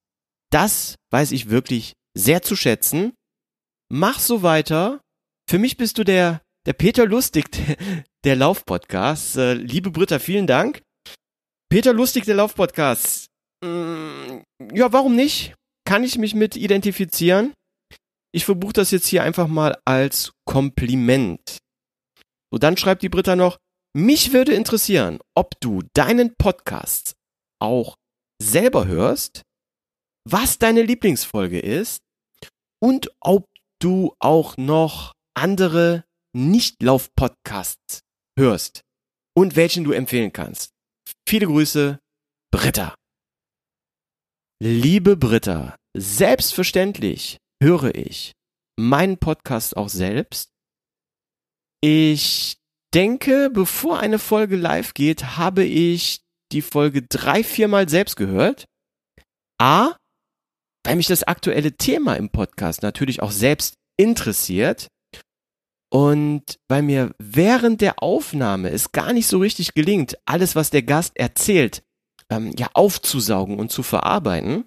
[0.51, 3.13] Das weiß ich wirklich sehr zu schätzen.
[3.91, 5.01] Mach so weiter.
[5.49, 7.49] Für mich bist du der, der Peter Lustig
[8.25, 9.37] der Laufpodcast.
[9.37, 10.83] Äh, liebe Britta, vielen Dank.
[11.69, 13.27] Peter Lustig der Laufpodcast.
[13.65, 14.41] Mm,
[14.73, 15.55] ja, warum nicht?
[15.85, 17.53] Kann ich mich mit identifizieren?
[18.33, 21.59] Ich verbuche das jetzt hier einfach mal als Kompliment.
[22.53, 23.59] So, dann schreibt die Britta noch,
[23.97, 27.15] mich würde interessieren, ob du deinen Podcast
[27.61, 27.97] auch
[28.41, 29.43] selber hörst,
[30.29, 32.03] was deine Lieblingsfolge ist
[32.81, 33.47] und ob
[33.81, 36.05] du auch noch andere
[36.37, 38.01] Nicht-Lauf-Podcasts
[38.39, 38.83] hörst
[39.37, 40.71] und welchen du empfehlen kannst.
[41.29, 41.99] Viele Grüße,
[42.53, 42.95] Britta.
[44.63, 48.33] Liebe Britta, selbstverständlich höre ich
[48.79, 50.51] meinen Podcast auch selbst.
[51.83, 52.57] Ich
[52.95, 58.65] denke, bevor eine Folge live geht, habe ich die Folge drei, viermal selbst gehört.
[59.61, 59.97] A,
[60.85, 64.89] weil mich das aktuelle Thema im Podcast natürlich auch selbst interessiert
[65.93, 70.83] und weil mir während der Aufnahme es gar nicht so richtig gelingt, alles, was der
[70.83, 71.83] Gast erzählt,
[72.31, 74.65] ähm, ja aufzusaugen und zu verarbeiten.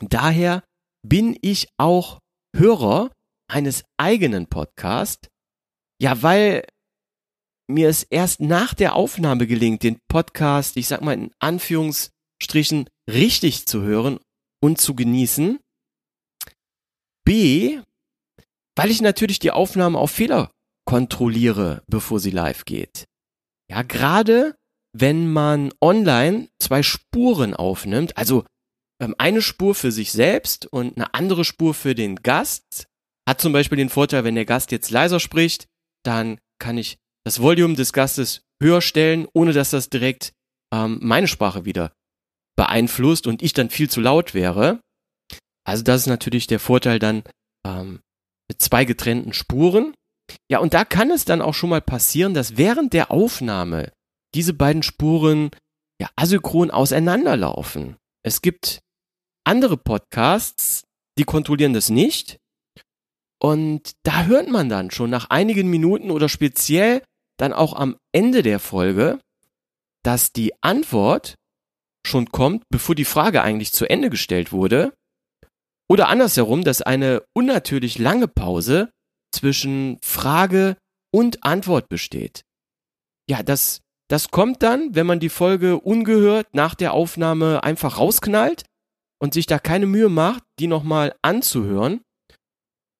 [0.00, 0.64] Daher
[1.02, 2.18] bin ich auch
[2.56, 3.10] Hörer
[3.48, 5.28] eines eigenen Podcasts.
[6.00, 6.64] Ja, weil
[7.68, 13.66] mir es erst nach der Aufnahme gelingt, den Podcast, ich sag mal in Anführungsstrichen, richtig
[13.66, 14.18] zu hören
[14.62, 15.60] und zu genießen.
[17.24, 17.80] B,
[18.76, 20.50] weil ich natürlich die Aufnahme auf Fehler
[20.84, 23.04] kontrolliere, bevor sie live geht.
[23.70, 24.56] Ja, gerade
[24.92, 28.44] wenn man online zwei Spuren aufnimmt, also
[29.18, 32.86] eine Spur für sich selbst und eine andere Spur für den Gast,
[33.28, 35.66] hat zum Beispiel den Vorteil, wenn der Gast jetzt leiser spricht,
[36.04, 40.32] dann kann ich das Volume des Gastes höher stellen, ohne dass das direkt
[40.72, 41.92] ähm, meine Sprache wieder
[42.56, 44.80] beeinflusst und ich dann viel zu laut wäre.
[45.64, 47.22] Also das ist natürlich der Vorteil dann
[47.66, 48.00] ähm,
[48.48, 49.94] mit zwei getrennten Spuren.
[50.50, 53.92] Ja, und da kann es dann auch schon mal passieren, dass während der Aufnahme
[54.34, 55.50] diese beiden Spuren
[56.00, 57.96] ja asynchron auseinanderlaufen.
[58.22, 58.80] Es gibt
[59.44, 60.84] andere Podcasts,
[61.18, 62.38] die kontrollieren das nicht.
[63.42, 67.02] Und da hört man dann schon nach einigen Minuten oder speziell
[67.38, 69.18] dann auch am Ende der Folge,
[70.02, 71.34] dass die Antwort
[72.06, 74.92] schon kommt, bevor die Frage eigentlich zu Ende gestellt wurde.
[75.88, 78.90] Oder andersherum, dass eine unnatürlich lange Pause
[79.34, 80.76] zwischen Frage
[81.12, 82.42] und Antwort besteht.
[83.28, 88.64] Ja, das, das kommt dann, wenn man die Folge ungehört nach der Aufnahme einfach rausknallt
[89.20, 92.00] und sich da keine Mühe macht, die nochmal anzuhören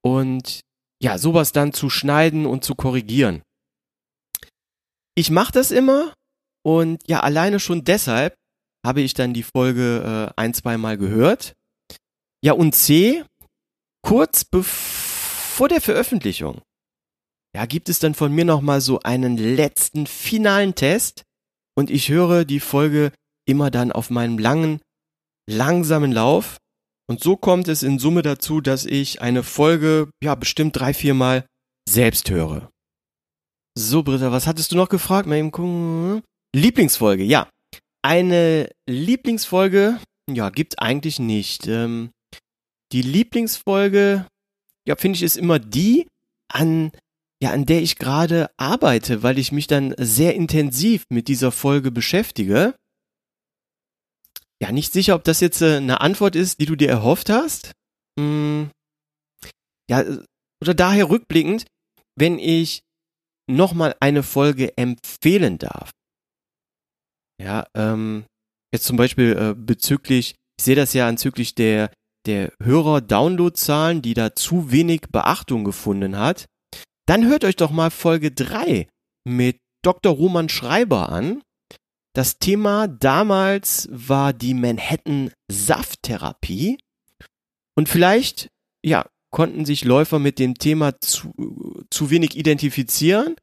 [0.04, 0.60] und
[1.02, 3.42] ja, sowas dann zu schneiden und zu korrigieren.
[5.16, 6.14] Ich mache das immer
[6.64, 8.34] und ja, alleine schon deshalb
[8.86, 11.54] habe ich dann die Folge äh, ein, zwei Mal gehört.
[12.42, 13.24] Ja, und C,
[14.02, 16.62] kurz bevor der Veröffentlichung,
[17.54, 21.24] ja, gibt es dann von mir nochmal so einen letzten finalen Test
[21.76, 23.12] und ich höre die Folge
[23.46, 24.80] immer dann auf meinem langen,
[25.50, 26.56] langsamen Lauf.
[27.08, 31.14] Und so kommt es in Summe dazu, dass ich eine Folge, ja, bestimmt drei, vier
[31.14, 31.44] Mal
[31.88, 32.70] selbst höre.
[33.76, 35.26] So, Britta, was hattest du noch gefragt?
[35.26, 36.22] Mal eben gucken.
[36.54, 37.48] Lieblingsfolge, ja.
[38.02, 39.98] Eine Lieblingsfolge,
[40.30, 41.66] ja, gibt eigentlich nicht.
[41.66, 42.10] Ähm,
[42.92, 44.26] die Lieblingsfolge,
[44.86, 46.06] ja, finde ich, ist immer die,
[46.52, 46.92] an,
[47.42, 51.90] ja, an der ich gerade arbeite, weil ich mich dann sehr intensiv mit dieser Folge
[51.90, 52.74] beschäftige.
[54.62, 57.72] Ja, nicht sicher, ob das jetzt äh, eine Antwort ist, die du dir erhofft hast.
[58.18, 58.70] Hm,
[59.90, 60.04] ja,
[60.62, 61.66] oder daher rückblickend,
[62.16, 62.82] wenn ich
[63.50, 65.90] nochmal eine Folge empfehlen darf.
[67.42, 68.24] Ja, ähm,
[68.72, 71.90] jetzt zum Beispiel äh, bezüglich, ich sehe das ja anzüglich der,
[72.26, 76.46] der Hörer-Download-Zahlen, die da zu wenig Beachtung gefunden hat.
[77.06, 78.86] Dann hört euch doch mal Folge 3
[79.26, 80.14] mit Dr.
[80.14, 81.42] Roman Schreiber an.
[82.12, 86.78] Das Thema damals war die Manhattan Safttherapie.
[87.76, 88.48] Und vielleicht,
[88.84, 91.32] ja, konnten sich Läufer mit dem Thema zu,
[91.90, 93.36] zu wenig identifizieren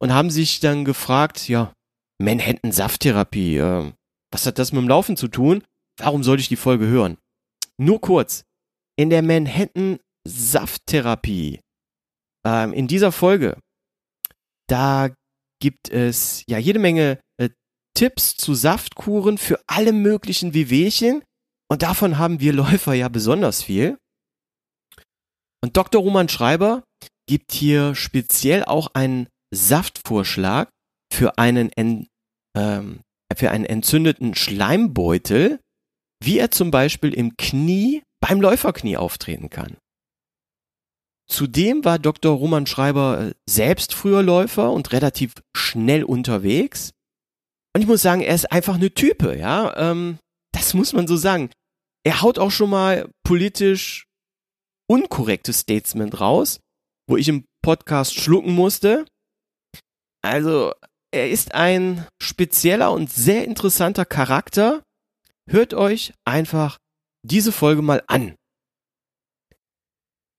[0.00, 1.72] und haben sich dann gefragt, ja,
[2.20, 3.92] Manhattan Safttherapie, äh,
[4.32, 5.62] was hat das mit dem Laufen zu tun?
[5.98, 7.18] Warum sollte ich die Folge hören?
[7.76, 8.44] Nur kurz.
[8.96, 11.60] In der Manhattan Safttherapie,
[12.44, 13.58] ähm, in dieser Folge,
[14.68, 15.10] da
[15.60, 17.20] gibt es ja jede Menge
[17.98, 21.24] Tipps zu Saftkuren für alle möglichen Wehwehchen.
[21.68, 23.98] Und davon haben wir Läufer ja besonders viel.
[25.64, 26.00] Und Dr.
[26.00, 26.84] Roman Schreiber
[27.28, 30.68] gibt hier speziell auch einen Saftvorschlag
[31.12, 31.72] für einen,
[32.56, 33.00] ähm,
[33.36, 35.58] für einen entzündeten Schleimbeutel,
[36.22, 39.76] wie er zum Beispiel im Knie beim Läuferknie auftreten kann.
[41.28, 42.36] Zudem war Dr.
[42.36, 46.92] Roman Schreiber äh, selbst früher Läufer und relativ schnell unterwegs.
[47.78, 49.72] Und ich muss sagen, er ist einfach eine Type, ja.
[49.76, 50.18] Ähm,
[50.52, 51.52] das muss man so sagen.
[52.04, 54.08] Er haut auch schon mal politisch
[54.90, 56.58] unkorrektes Statement raus,
[57.08, 59.06] wo ich im Podcast schlucken musste.
[60.24, 60.72] Also,
[61.12, 64.82] er ist ein spezieller und sehr interessanter Charakter.
[65.48, 66.78] Hört euch einfach
[67.24, 68.34] diese Folge mal an.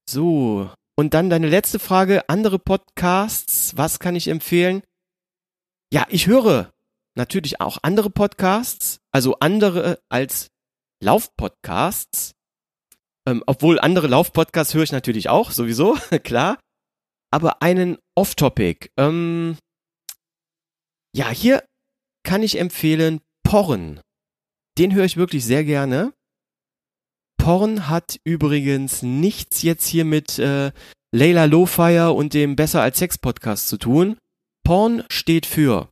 [0.09, 4.83] So, und dann deine letzte Frage, andere Podcasts, was kann ich empfehlen?
[5.93, 6.73] Ja, ich höre
[7.15, 10.49] natürlich auch andere Podcasts, also andere als
[11.03, 12.33] Laufpodcasts.
[13.27, 16.59] Ähm, obwohl andere Laufpodcasts höre ich natürlich auch, sowieso, klar.
[17.31, 18.89] Aber einen Off-Topic.
[18.97, 19.57] Ähm,
[21.15, 21.63] ja, hier
[22.23, 24.01] kann ich empfehlen Porn.
[24.77, 26.13] Den höre ich wirklich sehr gerne.
[27.39, 30.71] Porn hat übrigens nichts jetzt hier mit äh,
[31.11, 34.17] Layla Lowfire und dem Besser als Sex Podcast zu tun.
[34.63, 35.89] Porn steht für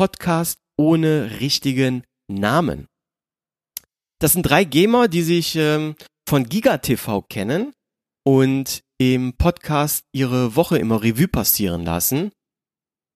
[0.00, 2.86] Podcast ohne richtigen Namen.
[4.18, 5.94] Das sind drei Gamer, die sich ähm,
[6.26, 7.74] von GigaTV kennen
[8.24, 12.32] und im Podcast ihre Woche immer Revue passieren lassen.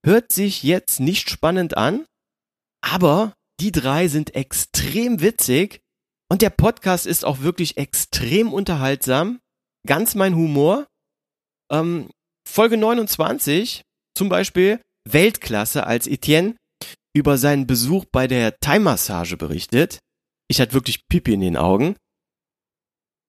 [0.04, 2.04] Hört sich jetzt nicht spannend an,
[2.82, 5.80] aber die drei sind extrem witzig
[6.30, 9.40] und der Podcast ist auch wirklich extrem unterhaltsam.
[9.86, 10.86] Ganz mein Humor.
[11.72, 12.10] Ähm,
[12.46, 16.56] Folge 29 zum Beispiel Weltklasse, als Etienne
[17.14, 19.98] über seinen Besuch bei der Thai-Massage berichtet.
[20.48, 21.96] Ich hatte wirklich Pipi in den Augen.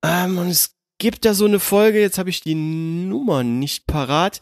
[0.03, 4.41] Ähm, und es gibt da so eine Folge, jetzt habe ich die Nummer nicht parat.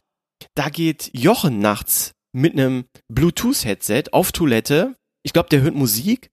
[0.56, 4.96] Da geht Jochen nachts mit einem Bluetooth-Headset auf Toilette.
[5.24, 6.30] Ich glaube, der hört Musik.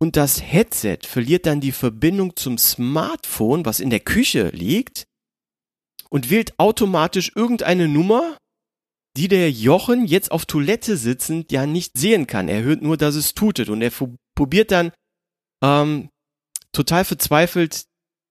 [0.00, 5.04] Und das Headset verliert dann die Verbindung zum Smartphone, was in der Küche liegt,
[6.10, 8.36] und wählt automatisch irgendeine Nummer,
[9.16, 12.48] die der Jochen jetzt auf Toilette sitzend ja nicht sehen kann.
[12.48, 13.92] Er hört nur, dass es tutet und er
[14.34, 14.90] probiert dann
[15.62, 16.10] ähm,
[16.72, 17.84] total verzweifelt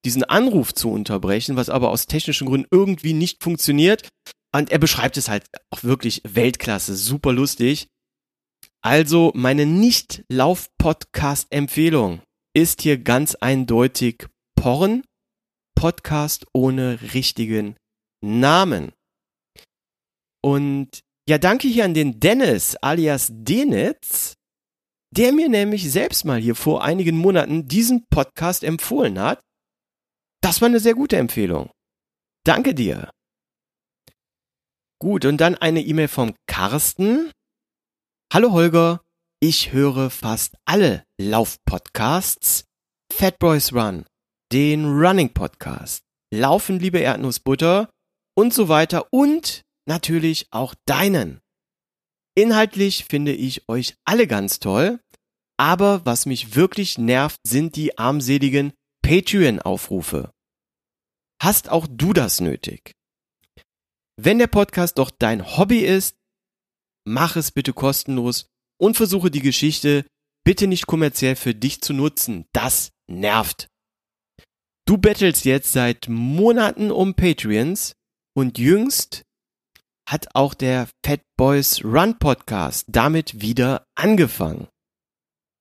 [0.06, 4.10] diesen Anruf zu unterbrechen, was aber aus technischen Gründen irgendwie nicht funktioniert.
[4.54, 7.88] Und er beschreibt es halt auch wirklich Weltklasse, super lustig.
[8.82, 12.22] Also meine Nicht-Lauf-Podcast-Empfehlung
[12.54, 15.04] ist hier ganz eindeutig Porn,
[15.76, 17.78] Podcast ohne richtigen
[18.22, 18.92] Namen.
[20.44, 24.34] Und ja, danke hier an den Dennis alias Denitz,
[25.16, 29.42] der mir nämlich selbst mal hier vor einigen Monaten diesen Podcast empfohlen hat.
[30.42, 31.72] Das war eine sehr gute Empfehlung.
[32.46, 33.10] Danke dir.
[35.00, 37.32] Gut, und dann eine E-Mail vom Carsten.
[38.34, 39.02] Hallo Holger,
[39.40, 42.66] ich höre fast alle Laufpodcasts.
[43.12, 44.06] Fat Boys Run,
[44.52, 46.02] den Running Podcast,
[46.34, 47.90] Laufen liebe Erdnussbutter
[48.36, 51.42] und so weiter und natürlich auch deinen.
[52.36, 55.00] Inhaltlich finde ich euch alle ganz toll,
[55.58, 58.74] aber was mich wirklich nervt, sind die armseligen
[59.04, 60.32] Patreon-Aufrufe.
[61.42, 62.94] Hast auch du das nötig?
[64.20, 66.16] Wenn der Podcast doch dein Hobby ist,
[67.06, 68.48] mach es bitte kostenlos
[68.80, 70.06] und versuche die Geschichte
[70.44, 72.46] bitte nicht kommerziell für dich zu nutzen.
[72.54, 73.68] Das nervt.
[74.86, 77.94] Du bettelst jetzt seit Monaten um Patreons
[78.36, 79.24] und jüngst
[80.08, 84.68] hat auch der Fat Boys Run Podcast damit wieder angefangen.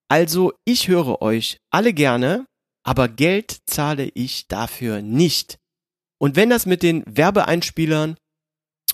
[0.08, 2.46] Also ich höre euch alle gerne,
[2.84, 5.58] aber Geld zahle ich dafür nicht.
[6.20, 8.16] Und wenn das mit den Werbeeinspielern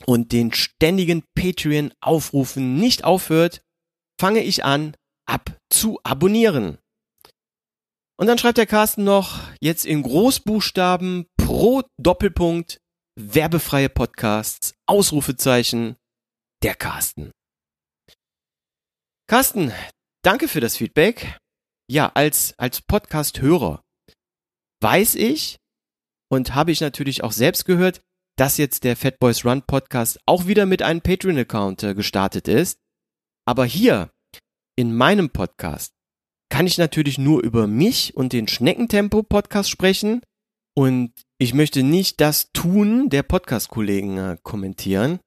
[0.07, 3.63] und den ständigen Patreon-Aufrufen nicht aufhört,
[4.21, 4.97] fange ich an,
[5.27, 6.79] ab zu abonnieren.
[8.17, 12.81] Und dann schreibt der Carsten noch jetzt in Großbuchstaben pro Doppelpunkt
[13.19, 15.97] werbefreie Podcasts, Ausrufezeichen,
[16.63, 17.33] der Carsten.
[19.27, 19.73] Carsten,
[20.23, 21.37] danke für das Feedback.
[21.91, 23.83] Ja, als, als Podcast-Hörer
[24.81, 25.57] weiß ich
[26.31, 28.01] und habe ich natürlich auch selbst gehört,
[28.37, 32.79] dass jetzt der Fat Boys Run Podcast auch wieder mit einem Patreon-Account äh, gestartet ist.
[33.45, 34.11] Aber hier
[34.77, 35.93] in meinem Podcast
[36.51, 40.23] kann ich natürlich nur über mich und den Schneckentempo Podcast sprechen
[40.77, 45.21] und ich möchte nicht das Tun der Podcast-Kollegen äh, kommentieren.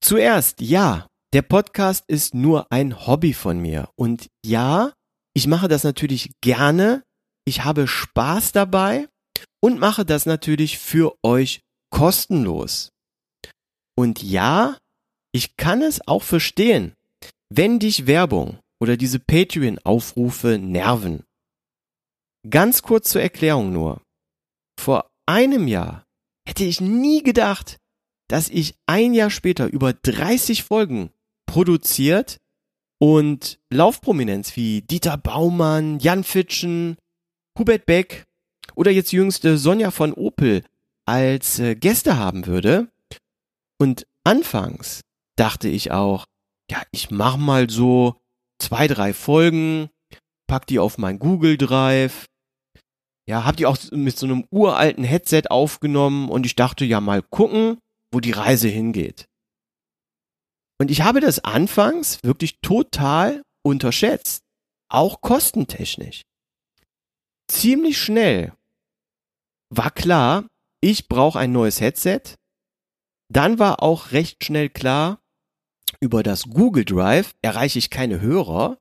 [0.00, 4.92] Zuerst, ja, der Podcast ist nur ein Hobby von mir und ja,
[5.34, 7.02] ich mache das natürlich gerne.
[7.44, 9.08] Ich habe Spaß dabei
[9.60, 12.90] und mache das natürlich für euch kostenlos.
[13.96, 14.78] Und ja,
[15.32, 16.94] ich kann es auch verstehen,
[17.50, 21.24] wenn dich Werbung oder diese Patreon-Aufrufe nerven.
[22.48, 24.03] Ganz kurz zur Erklärung nur.
[24.78, 26.06] Vor einem Jahr
[26.46, 27.78] hätte ich nie gedacht,
[28.28, 31.10] dass ich ein Jahr später über 30 Folgen
[31.46, 32.40] produziert
[32.98, 36.96] und Laufprominenz wie Dieter Baumann, Jan Fitschen,
[37.58, 38.24] Hubert Beck
[38.74, 40.64] oder jetzt jüngst äh, Sonja von Opel
[41.06, 42.88] als äh, Gäste haben würde.
[43.78, 45.02] Und anfangs
[45.36, 46.26] dachte ich auch,
[46.70, 48.20] ja, ich mach mal so
[48.58, 49.90] zwei, drei Folgen,
[50.46, 52.26] pack die auf mein Google Drive.
[53.26, 57.22] Ja, hab die auch mit so einem uralten Headset aufgenommen und ich dachte ja mal
[57.22, 57.78] gucken,
[58.12, 59.26] wo die Reise hingeht.
[60.78, 64.42] Und ich habe das anfangs wirklich total unterschätzt,
[64.90, 66.22] auch kostentechnisch.
[67.50, 68.52] Ziemlich schnell
[69.70, 70.46] war klar,
[70.82, 72.36] ich brauche ein neues Headset.
[73.32, 75.18] Dann war auch recht schnell klar,
[76.00, 78.78] über das Google Drive erreiche ich keine Hörer.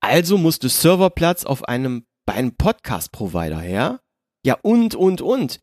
[0.00, 4.00] Also musste Serverplatz auf einem, bei einem Podcast-Provider her.
[4.44, 5.60] Ja, und, und, und.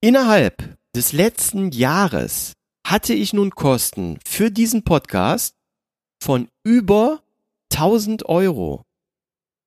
[0.00, 2.54] Innerhalb des letzten Jahres
[2.86, 5.56] hatte ich nun Kosten für diesen Podcast
[6.22, 7.22] von über
[7.70, 8.86] 1000 Euro.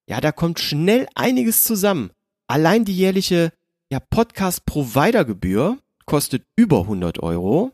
[0.08, 2.10] Ja, da kommt schnell einiges zusammen.
[2.48, 3.52] Allein die jährliche
[3.88, 7.70] ja, Podcast-Provider-Gebühr kostet über 100 Euro.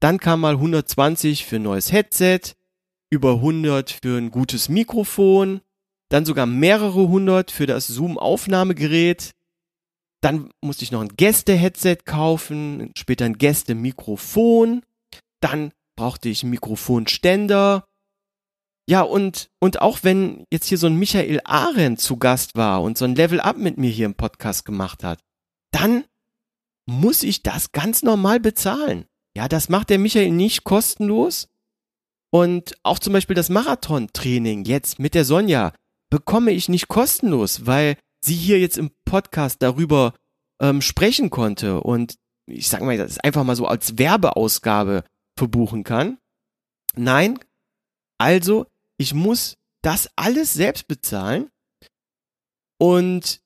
[0.00, 2.40] Dann kam mal 120 für ein neues Headset,
[3.08, 5.62] über 100 für ein gutes Mikrofon,
[6.12, 9.32] dann sogar mehrere hundert für das Zoom-Aufnahmegerät.
[10.20, 14.82] Dann musste ich noch ein Gäste-Headset kaufen, später ein Gäste-Mikrofon.
[15.40, 17.86] Dann brauchte ich Mikrofonständer.
[18.88, 22.98] Ja, und, und auch wenn jetzt hier so ein Michael Arendt zu Gast war und
[22.98, 25.20] so ein Level Up mit mir hier im Podcast gemacht hat,
[25.70, 26.04] dann
[26.84, 29.06] muss ich das ganz normal bezahlen.
[29.34, 31.48] Ja, das macht der Michael nicht kostenlos.
[32.30, 35.72] Und auch zum Beispiel das Marathon-Training jetzt mit der Sonja
[36.12, 40.12] bekomme ich nicht kostenlos, weil sie hier jetzt im Podcast darüber
[40.60, 45.04] ähm, sprechen konnte und ich sag mal, das einfach mal so als Werbeausgabe
[45.38, 46.18] verbuchen kann.
[46.94, 47.38] Nein,
[48.18, 48.66] also
[48.98, 51.48] ich muss das alles selbst bezahlen
[52.78, 53.40] und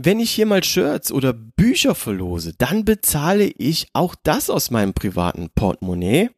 [0.00, 4.94] wenn ich hier mal Shirts oder Bücher verlose, dann bezahle ich auch das aus meinem
[4.94, 6.30] privaten Portemonnaie.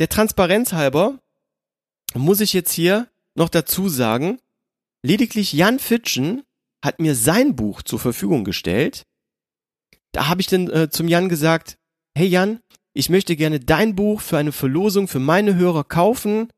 [0.00, 1.18] Der Transparenz halber
[2.14, 3.08] muss ich jetzt hier
[3.38, 4.38] noch dazu sagen,
[5.02, 6.42] lediglich Jan Fitschen
[6.84, 9.04] hat mir sein Buch zur Verfügung gestellt.
[10.12, 11.76] Da habe ich dann äh, zum Jan gesagt,
[12.16, 12.60] hey Jan,
[12.94, 16.48] ich möchte gerne dein Buch für eine Verlosung für meine Hörer kaufen.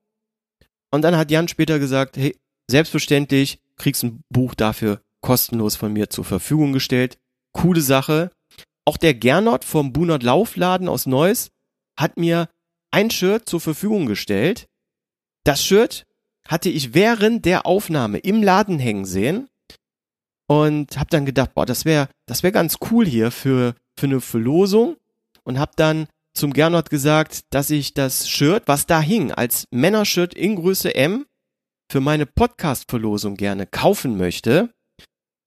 [0.91, 2.37] Und dann hat Jan später gesagt, hey,
[2.71, 7.19] selbstverständlich kriegst ein Buch dafür kostenlos von mir zur Verfügung gestellt.
[7.53, 8.31] Coole Sache.
[8.87, 11.51] Auch der Gernot vom Bunert Laufladen aus Neuss
[11.99, 12.49] hat mir
[12.91, 14.67] ein Shirt zur Verfügung gestellt.
[15.45, 16.07] Das Shirt
[16.49, 19.49] hatte ich während der Aufnahme im Laden hängen sehen
[20.49, 24.21] und habe dann gedacht, boah, das wäre das wäre ganz cool hier für für eine
[24.21, 24.97] Verlosung
[25.45, 30.35] und habe dann zum Gernot gesagt, dass ich das Shirt, was da hing, als Männershirt
[30.35, 31.27] in Größe M
[31.91, 34.71] für meine Podcast-Verlosung gerne kaufen möchte.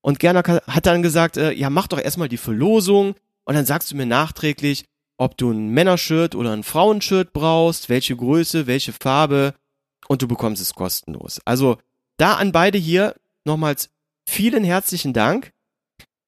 [0.01, 3.15] Und Gerner hat dann gesagt, äh, ja, mach doch erstmal die Verlosung
[3.45, 4.83] und dann sagst du mir nachträglich,
[5.17, 9.53] ob du ein Männershirt oder ein Frauenshirt brauchst, welche Größe, welche Farbe
[10.07, 11.41] und du bekommst es kostenlos.
[11.45, 11.77] Also
[12.17, 13.89] da an beide hier nochmals
[14.27, 15.51] vielen herzlichen Dank.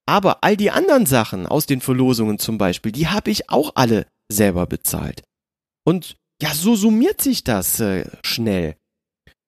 [0.07, 4.05] Aber all die anderen Sachen aus den Verlosungen zum Beispiel, die habe ich auch alle
[4.29, 5.23] selber bezahlt.
[5.83, 8.75] Und ja, so summiert sich das äh, schnell.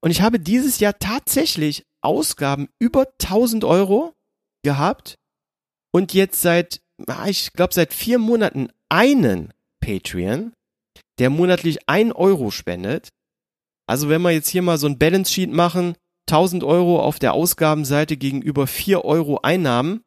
[0.02, 4.14] Und ich habe dieses Jahr tatsächlich Ausgaben über 1000 Euro
[4.64, 5.16] gehabt
[5.92, 10.54] und jetzt seit, ah, ich glaube, seit vier Monaten einen Patreon,
[11.20, 13.10] der monatlich ein Euro spendet.
[13.88, 15.96] Also wenn wir jetzt hier mal so ein Balance Sheet machen,
[16.30, 20.04] 1000 Euro auf der Ausgabenseite gegenüber 4 Euro Einnahmen.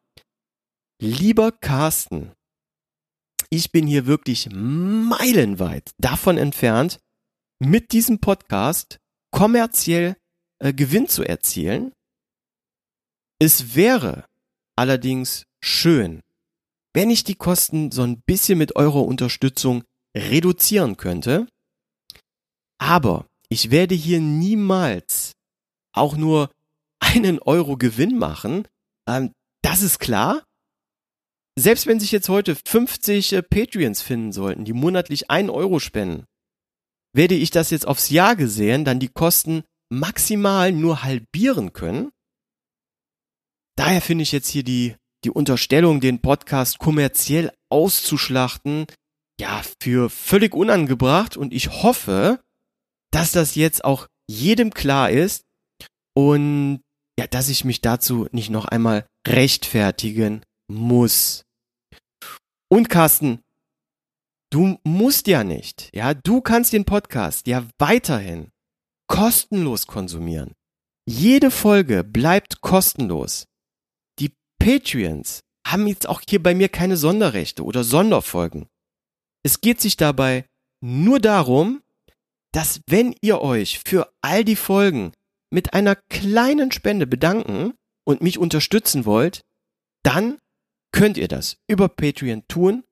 [1.01, 2.31] Lieber Carsten,
[3.49, 6.99] ich bin hier wirklich meilenweit davon entfernt,
[7.59, 8.99] mit diesem Podcast
[9.31, 10.15] kommerziell
[10.59, 11.91] äh, Gewinn zu erzielen.
[13.39, 14.25] Es wäre
[14.75, 16.21] allerdings schön,
[16.93, 19.83] wenn ich die Kosten so ein bisschen mit eurer Unterstützung
[20.15, 21.47] reduzieren könnte.
[22.77, 25.33] Aber ich werde hier niemals
[25.93, 26.49] auch nur
[26.99, 28.67] einen Euro Gewinn machen.
[29.07, 30.43] Ähm, das ist klar.
[31.59, 36.25] Selbst wenn sich jetzt heute 50 äh, Patreons finden sollten, die monatlich einen Euro spenden,
[37.13, 42.11] werde ich das jetzt aufs Jahr gesehen dann die Kosten maximal nur halbieren können
[43.81, 48.85] Daher finde ich jetzt hier die, die Unterstellung, den Podcast kommerziell auszuschlachten,
[49.39, 52.39] ja, für völlig unangebracht und ich hoffe,
[53.11, 55.43] dass das jetzt auch jedem klar ist
[56.15, 56.81] und
[57.19, 61.43] ja, dass ich mich dazu nicht noch einmal rechtfertigen muss.
[62.69, 63.41] Und Carsten,
[64.49, 68.49] du musst ja nicht, ja, du kannst den Podcast ja weiterhin
[69.07, 70.53] kostenlos konsumieren.
[71.05, 73.45] Jede Folge bleibt kostenlos.
[74.61, 78.67] Patreons haben jetzt auch hier bei mir keine Sonderrechte oder Sonderfolgen.
[79.43, 80.45] Es geht sich dabei
[80.81, 81.81] nur darum,
[82.51, 85.13] dass wenn ihr euch für all die Folgen
[85.49, 87.73] mit einer kleinen Spende bedanken
[88.03, 89.43] und mich unterstützen wollt,
[90.03, 90.37] dann
[90.91, 92.83] könnt ihr das über Patreon tun.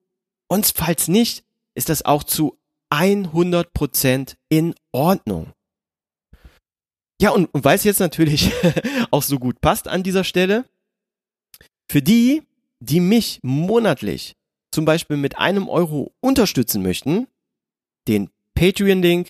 [0.48, 1.44] Und falls nicht,
[1.74, 2.58] ist das auch zu
[2.90, 5.52] 100% in Ordnung.
[7.20, 8.52] Ja, und, und weil es jetzt natürlich
[9.10, 10.64] auch so gut passt an dieser Stelle,
[11.88, 12.42] für die,
[12.80, 14.36] die mich monatlich
[14.70, 17.26] zum Beispiel mit einem Euro unterstützen möchten,
[18.08, 19.28] den Patreon-Link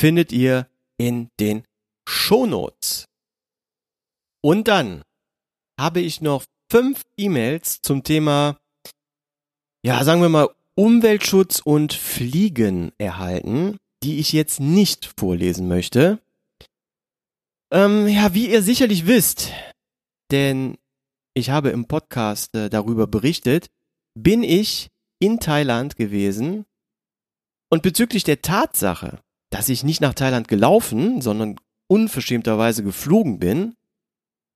[0.00, 1.62] findet ihr in den
[2.08, 3.04] Shownotes.
[4.42, 5.02] Und dann
[5.78, 8.58] habe ich noch fünf E-Mails zum Thema,
[9.84, 16.18] ja, sagen wir mal, Umweltschutz und Fliegen erhalten, die ich jetzt nicht vorlesen möchte.
[17.70, 19.52] Ähm, ja, wie ihr sicherlich wisst,
[20.30, 20.78] denn
[21.34, 23.68] ich habe im Podcast äh, darüber berichtet,
[24.14, 24.88] bin ich
[25.18, 26.64] in Thailand gewesen
[27.68, 29.20] und bezüglich der Tatsache,
[29.50, 31.56] dass ich nicht nach Thailand gelaufen, sondern
[31.88, 33.74] unverschämterweise geflogen bin,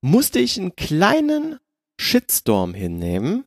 [0.01, 1.59] musste ich einen kleinen
[1.99, 3.45] Shitstorm hinnehmen.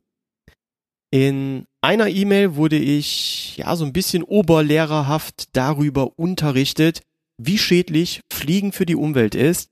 [1.11, 7.01] In einer E-Mail wurde ich ja so ein bisschen oberlehrerhaft darüber unterrichtet,
[7.41, 9.71] wie schädlich Fliegen für die Umwelt ist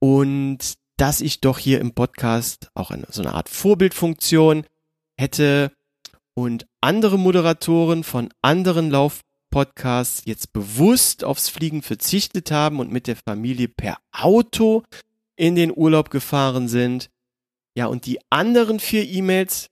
[0.00, 0.58] und
[0.96, 4.64] dass ich doch hier im Podcast auch eine, so eine Art Vorbildfunktion
[5.18, 5.72] hätte
[6.34, 8.90] und andere Moderatoren von anderen
[9.56, 14.84] Laufpodcasts jetzt bewusst aufs Fliegen verzichtet haben und mit der Familie per Auto
[15.36, 17.10] in den Urlaub gefahren sind.
[17.74, 19.68] Ja, und die anderen vier E-Mails,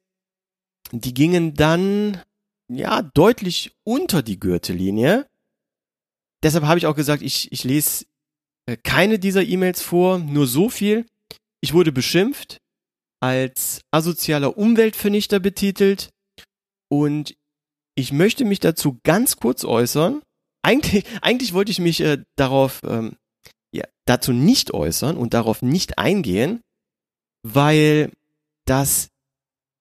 [0.91, 2.23] die gingen dann
[2.69, 5.29] ja deutlich unter die Gürtellinie.
[6.43, 8.07] Deshalb habe ich auch gesagt, ich, ich lese
[8.67, 11.07] äh, keine dieser E-Mails vor, nur so viel.
[11.61, 12.61] Ich wurde beschimpft,
[13.21, 16.11] als asozialer Umweltvernichter betitelt
[16.91, 17.35] und
[17.95, 20.23] ich möchte mich dazu ganz kurz äußern.
[20.63, 23.17] Eigentlich, eigentlich wollte ich mich äh, darauf, ähm,
[23.73, 26.61] ja, dazu nicht äußern und darauf nicht eingehen,
[27.43, 28.11] weil
[28.67, 29.09] das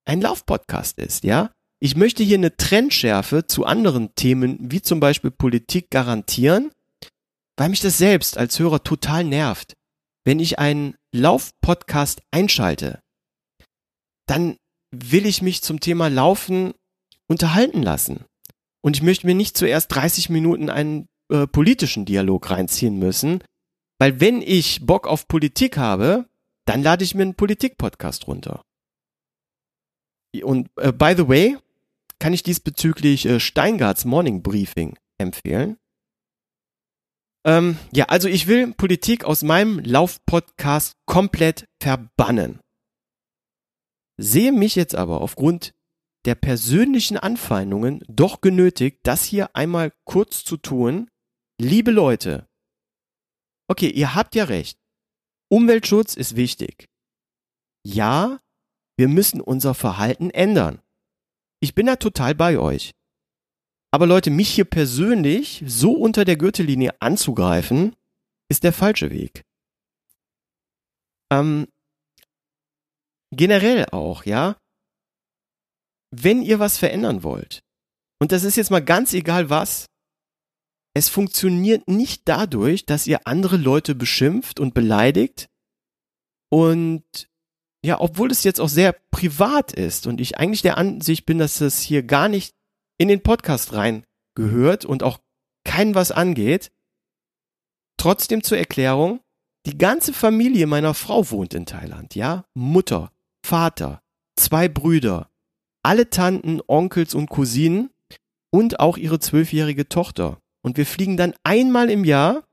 [0.05, 1.51] ein Laufpodcast ist, ja.
[1.80, 6.72] Ich möchte hier eine Trendschärfe zu anderen Themen, wie zum Beispiel Politik, garantieren,
[7.57, 9.74] weil mich das selbst als Hörer total nervt.
[10.26, 13.01] Wenn ich einen Laufpodcast einschalte,
[14.28, 14.55] dann
[14.91, 16.74] will ich mich zum Thema Laufen
[17.28, 18.26] unterhalten lassen.
[18.82, 23.43] Und ich möchte mir nicht zuerst 30 Minuten einen äh, politischen Dialog reinziehen müssen,
[23.99, 26.28] weil wenn ich Bock auf Politik habe,
[26.65, 28.61] dann lade ich mir einen Politik-Podcast runter.
[30.41, 31.57] Und äh, by the way,
[32.19, 35.78] kann ich diesbezüglich äh, Steingarts Morning Briefing empfehlen.
[37.45, 42.59] Ähm, ja, also ich will Politik aus meinem Laufpodcast komplett verbannen.
[44.17, 45.74] Sehe mich jetzt aber aufgrund
[46.26, 51.09] der persönlichen Anfeindungen doch genötigt, das hier einmal kurz zu tun.
[51.59, 52.47] Liebe Leute,
[53.67, 54.80] okay, ihr habt ja recht.
[55.49, 56.89] Umweltschutz ist wichtig.
[57.86, 58.39] Ja,
[58.97, 60.82] wir müssen unser Verhalten ändern.
[61.59, 62.91] Ich bin da total bei euch.
[63.91, 67.95] Aber Leute, mich hier persönlich so unter der Gürtellinie anzugreifen,
[68.49, 69.43] ist der falsche Weg.
[71.32, 71.67] Ähm,
[73.32, 74.57] generell auch, ja.
[76.16, 77.64] Wenn ihr was verändern wollt,
[78.20, 79.88] und das ist jetzt mal ganz egal was,
[80.95, 85.49] es funktioniert nicht dadurch, dass ihr andere Leute beschimpft und beleidigt
[86.51, 87.03] und
[87.84, 91.59] ja, obwohl es jetzt auch sehr privat ist und ich eigentlich der Ansicht bin, dass
[91.61, 92.55] es hier gar nicht
[92.99, 94.05] in den Podcast rein
[94.36, 95.20] gehört und auch
[95.66, 96.72] kein was angeht.
[97.97, 99.20] Trotzdem zur Erklärung,
[99.66, 102.45] die ganze Familie meiner Frau wohnt in Thailand, ja?
[102.53, 103.11] Mutter,
[103.45, 104.03] Vater,
[104.38, 105.30] zwei Brüder,
[105.84, 107.91] alle Tanten, Onkels und Cousinen
[108.51, 110.39] und auch ihre zwölfjährige Tochter.
[110.63, 112.43] Und wir fliegen dann einmal im Jahr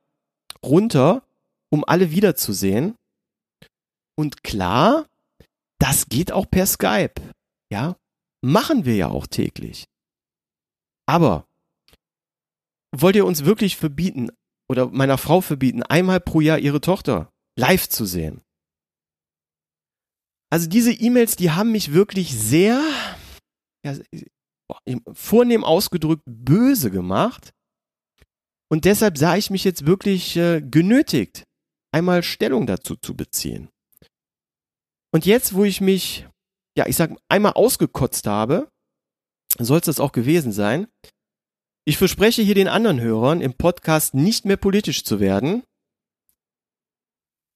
[0.65, 1.23] runter,
[1.71, 2.97] um alle wiederzusehen.
[4.17, 5.07] Und klar,
[5.79, 7.15] das geht auch per Skype.
[7.73, 7.97] Ja,
[8.43, 9.85] machen wir ja auch täglich.
[11.07, 11.47] Aber
[12.93, 14.31] wollt ihr uns wirklich verbieten
[14.69, 18.43] oder meiner Frau verbieten, einmal pro Jahr ihre Tochter live zu sehen?
[20.53, 22.83] Also diese E-Mails, die haben mich wirklich sehr
[23.85, 23.97] ja,
[25.13, 27.53] vornehm ausgedrückt böse gemacht.
[28.73, 31.45] Und deshalb sah ich mich jetzt wirklich äh, genötigt,
[31.93, 33.69] einmal Stellung dazu zu beziehen.
[35.13, 36.29] Und jetzt, wo ich mich,
[36.77, 38.69] ja, ich sag, einmal ausgekotzt habe,
[39.59, 40.87] soll es das auch gewesen sein.
[41.85, 45.65] Ich verspreche hier den anderen Hörern im Podcast nicht mehr politisch zu werden.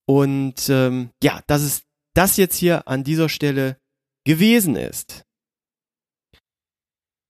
[0.06, 3.78] Und ähm, ja, das ist das jetzt hier an dieser Stelle
[4.24, 5.23] gewesen ist.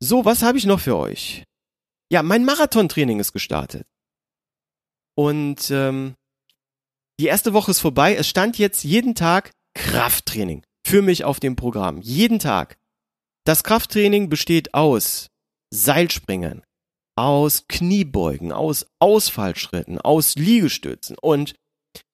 [0.00, 1.44] So, was habe ich noch für euch?
[2.10, 3.86] Ja, mein Marathontraining ist gestartet.
[5.16, 6.14] Und ähm,
[7.20, 8.14] die erste Woche ist vorbei.
[8.14, 12.00] Es stand jetzt jeden Tag Krafttraining für mich auf dem Programm.
[12.00, 12.76] Jeden Tag.
[13.46, 15.28] Das Krafttraining besteht aus
[15.72, 16.62] Seilspringen,
[17.16, 21.16] aus Kniebeugen, aus Ausfallschritten, aus Liegestützen.
[21.20, 21.54] Und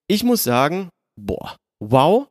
[0.09, 2.29] ich muss sagen, boah, wow.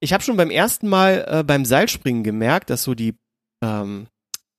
[0.00, 3.16] Ich habe schon beim ersten Mal äh, beim Seilspringen gemerkt, dass so die,
[3.64, 4.06] ähm,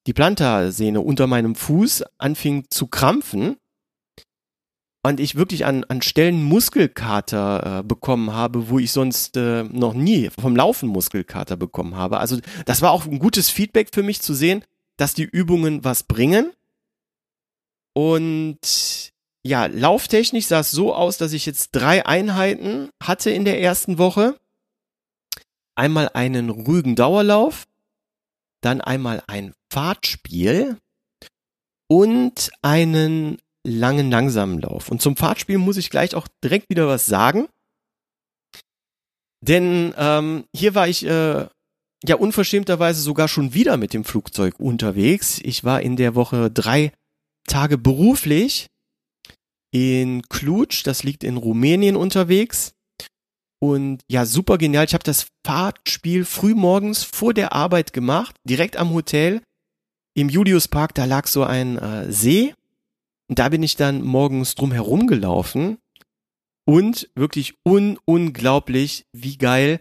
[0.09, 3.57] die Plantarsehne unter meinem Fuß anfing zu krampfen
[5.03, 9.93] und ich wirklich an, an Stellen Muskelkater äh, bekommen habe, wo ich sonst äh, noch
[9.93, 12.17] nie vom Laufen Muskelkater bekommen habe.
[12.17, 14.65] Also das war auch ein gutes Feedback für mich zu sehen,
[14.97, 16.53] dass die Übungen was bringen.
[17.93, 19.11] Und
[19.43, 23.99] ja, lauftechnisch sah es so aus, dass ich jetzt drei Einheiten hatte in der ersten
[23.99, 24.39] Woche.
[25.75, 27.67] Einmal einen ruhigen Dauerlauf,
[28.61, 30.77] dann einmal ein Fahrtspiel
[31.89, 34.89] und einen langen, langsamen Lauf.
[34.89, 37.47] Und zum Fahrtspiel muss ich gleich auch direkt wieder was sagen.
[39.41, 41.47] Denn ähm, hier war ich äh,
[42.03, 45.39] ja unverschämterweise sogar schon wieder mit dem Flugzeug unterwegs.
[45.43, 46.91] Ich war in der Woche drei
[47.47, 48.67] Tage beruflich
[49.71, 52.73] in Cluj, das liegt in Rumänien unterwegs.
[53.61, 54.85] Und ja, super genial.
[54.85, 59.41] Ich habe das Fahrtspiel früh morgens vor der Arbeit gemacht, direkt am Hotel.
[60.19, 62.53] Im Julius Park, da lag so ein äh, See
[63.29, 65.77] und da bin ich dann morgens drum herum gelaufen
[66.65, 69.79] und wirklich un unglaublich, wie geil.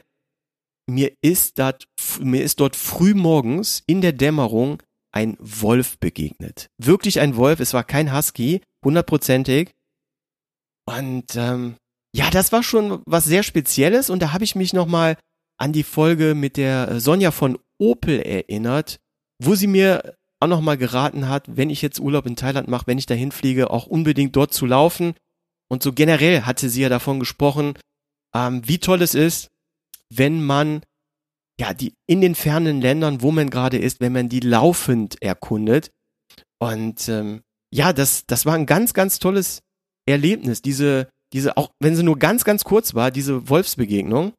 [0.88, 1.88] Mir ist, dat,
[2.20, 4.80] mir ist dort früh morgens in der Dämmerung
[5.10, 6.68] ein Wolf begegnet.
[6.78, 9.74] Wirklich ein Wolf, es war kein Husky, hundertprozentig.
[10.86, 11.74] Und ähm,
[12.14, 15.18] ja, das war schon was sehr Spezielles und da habe ich mich nochmal
[15.58, 19.00] an die Folge mit der Sonja von Opel erinnert,
[19.42, 22.98] wo sie mir auch nochmal geraten hat, wenn ich jetzt Urlaub in Thailand mache, wenn
[22.98, 25.14] ich dahin fliege, auch unbedingt dort zu laufen.
[25.68, 27.74] Und so generell hatte sie ja davon gesprochen,
[28.34, 29.48] ähm, wie toll es ist,
[30.10, 30.82] wenn man
[31.60, 35.90] ja die in den fernen Ländern, wo man gerade ist, wenn man die laufend erkundet.
[36.58, 39.60] Und ähm, ja, das das war ein ganz ganz tolles
[40.06, 40.62] Erlebnis.
[40.62, 44.32] Diese diese auch wenn sie nur ganz ganz kurz war, diese Wolfsbegegnung.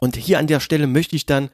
[0.00, 1.50] Und hier an der Stelle möchte ich dann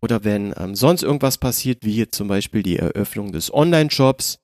[0.00, 4.38] oder wenn ähm, sonst irgendwas passiert, wie jetzt zum Beispiel die Eröffnung des Online-Shops.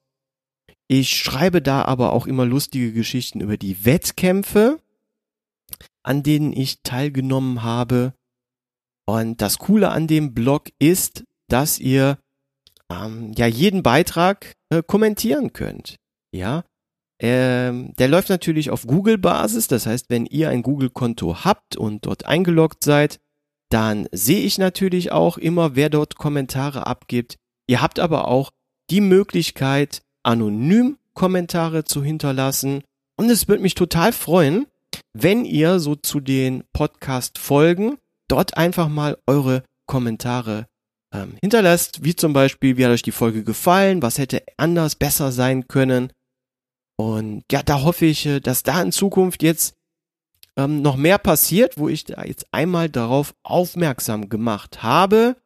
[0.88, 4.80] Ich schreibe da aber auch immer lustige Geschichten über die Wettkämpfe
[6.03, 8.14] an denen ich teilgenommen habe.
[9.07, 12.18] Und das Coole an dem Blog ist, dass ihr
[12.90, 15.96] ähm, ja jeden Beitrag äh, kommentieren könnt.
[16.32, 16.64] Ja,
[17.20, 19.68] ähm, der läuft natürlich auf Google-Basis.
[19.68, 23.20] Das heißt, wenn ihr ein Google-Konto habt und dort eingeloggt seid,
[23.68, 27.36] dann sehe ich natürlich auch immer, wer dort Kommentare abgibt.
[27.68, 28.51] Ihr habt aber auch
[28.90, 32.82] die Möglichkeit, anonym Kommentare zu hinterlassen.
[33.16, 34.66] Und es würde mich total freuen,
[35.13, 37.99] wenn ihr so zu den Podcast-Folgen
[38.29, 40.67] dort einfach mal eure Kommentare
[41.13, 45.33] ähm, hinterlasst, wie zum Beispiel, wie hat euch die Folge gefallen, was hätte anders, besser
[45.33, 46.13] sein können.
[46.97, 49.75] Und ja, da hoffe ich, äh, dass da in Zukunft jetzt
[50.57, 55.37] ähm, noch mehr passiert, wo ich da jetzt einmal darauf aufmerksam gemacht habe.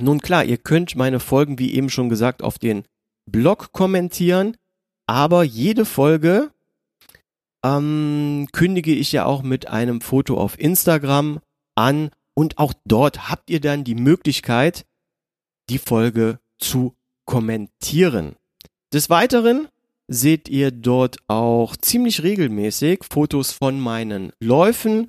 [0.00, 2.84] Nun klar, ihr könnt meine Folgen, wie eben schon gesagt, auf den
[3.30, 4.56] Blog kommentieren,
[5.06, 6.50] aber jede Folge
[7.64, 11.40] ähm, kündige ich ja auch mit einem Foto auf Instagram
[11.76, 14.84] an und auch dort habt ihr dann die Möglichkeit,
[15.70, 18.36] die Folge zu kommentieren.
[18.92, 19.68] Des Weiteren
[20.08, 25.08] seht ihr dort auch ziemlich regelmäßig Fotos von meinen Läufen,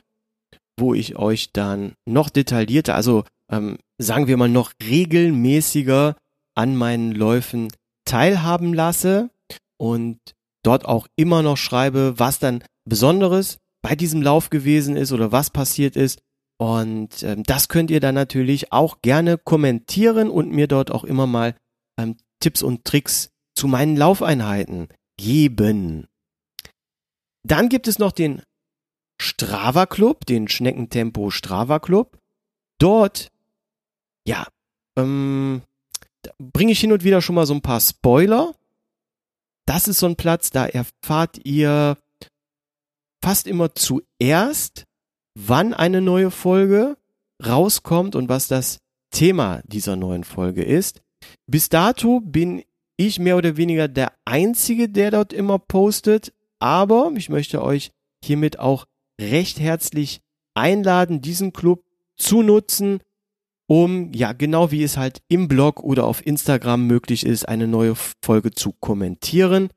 [0.79, 6.15] wo ich euch dann noch detaillierter, also ähm, sagen wir mal noch regelmäßiger
[6.55, 7.69] an meinen Läufen
[8.05, 9.29] teilhaben lasse
[9.77, 10.19] und
[10.63, 15.49] dort auch immer noch schreibe, was dann Besonderes bei diesem Lauf gewesen ist oder was
[15.49, 16.19] passiert ist.
[16.57, 21.27] Und ähm, das könnt ihr dann natürlich auch gerne kommentieren und mir dort auch immer
[21.27, 21.55] mal
[21.99, 24.87] ähm, Tipps und Tricks zu meinen Laufeinheiten
[25.17, 26.07] geben.
[27.45, 28.41] Dann gibt es noch den
[29.21, 32.17] Strava Club, den Schneckentempo Strava Club.
[32.79, 33.31] Dort,
[34.27, 34.47] ja,
[34.97, 35.61] ähm,
[36.39, 38.53] bringe ich hin und wieder schon mal so ein paar Spoiler.
[39.65, 41.97] Das ist so ein Platz, da erfahrt ihr
[43.23, 44.85] fast immer zuerst,
[45.35, 46.97] wann eine neue Folge
[47.45, 48.79] rauskommt und was das
[49.11, 51.01] Thema dieser neuen Folge ist.
[51.47, 52.63] Bis dato bin
[52.97, 57.91] ich mehr oder weniger der Einzige, der dort immer postet, aber ich möchte euch
[58.23, 58.85] hiermit auch
[59.19, 60.21] recht herzlich
[60.53, 61.83] einladen, diesen Club
[62.17, 63.01] zu nutzen,
[63.67, 67.95] um, ja, genau wie es halt im Blog oder auf Instagram möglich ist, eine neue
[68.23, 69.69] Folge zu kommentieren,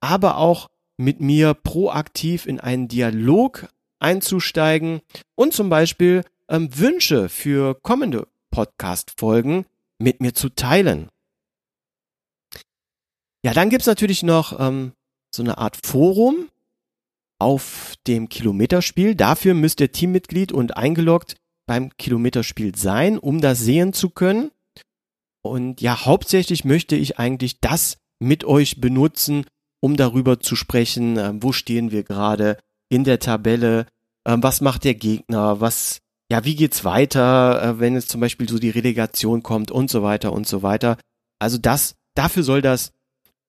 [0.00, 3.68] aber auch mit mir proaktiv in einen Dialog
[3.98, 5.00] einzusteigen
[5.34, 9.66] und zum Beispiel ähm, Wünsche für kommende Podcast-Folgen
[9.98, 11.08] mit mir zu teilen.
[13.44, 14.92] Ja, dann gibt's natürlich noch ähm,
[15.34, 16.48] so eine Art Forum
[17.38, 19.14] auf dem Kilometerspiel.
[19.14, 21.36] Dafür müsst ihr Teammitglied und eingeloggt
[21.66, 24.50] beim Kilometerspiel sein, um das sehen zu können.
[25.42, 29.44] Und ja, hauptsächlich möchte ich eigentlich das mit euch benutzen,
[29.80, 32.58] um darüber zu sprechen, äh, wo stehen wir gerade
[32.88, 33.86] in der Tabelle,
[34.24, 36.00] äh, was macht der Gegner, was,
[36.30, 40.02] ja, wie geht's weiter, äh, wenn es zum Beispiel so die Relegation kommt und so
[40.02, 40.96] weiter und so weiter.
[41.38, 42.92] Also das, dafür soll das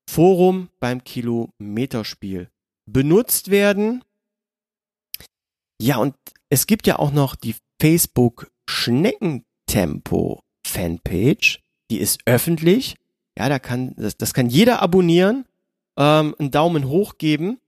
[0.10, 2.50] Forum beim Kilometerspiel
[2.90, 4.04] benutzt werden.
[5.82, 6.16] Ja, und
[6.50, 11.62] es gibt ja auch noch die Facebook Schneckentempo Fanpage.
[11.90, 12.96] Die ist öffentlich.
[13.38, 15.46] Ja, da kann, das, das kann jeder abonnieren,
[15.98, 17.60] ähm, einen Daumen hoch geben.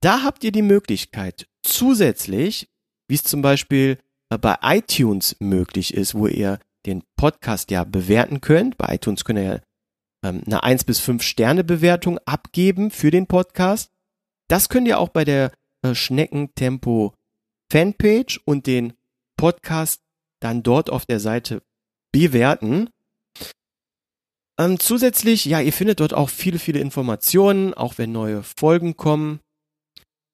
[0.00, 2.68] Da habt ihr die Möglichkeit, zusätzlich,
[3.08, 3.98] wie es zum Beispiel
[4.30, 8.78] äh, bei iTunes möglich ist, wo ihr den Podcast ja bewerten könnt.
[8.78, 9.60] Bei iTunes könnt ihr ja
[10.24, 13.90] ähm, eine 1 bis 5 Sterne Bewertung abgeben für den Podcast.
[14.48, 15.52] Das könnt ihr auch bei der
[15.82, 17.14] äh, Schneckentempo
[17.70, 18.94] Fanpage und den
[19.36, 20.00] Podcast
[20.40, 21.62] dann dort auf der Seite
[22.12, 22.88] bewerten.
[24.58, 29.40] Ähm, zusätzlich, ja, ihr findet dort auch viele, viele Informationen, auch wenn neue Folgen kommen.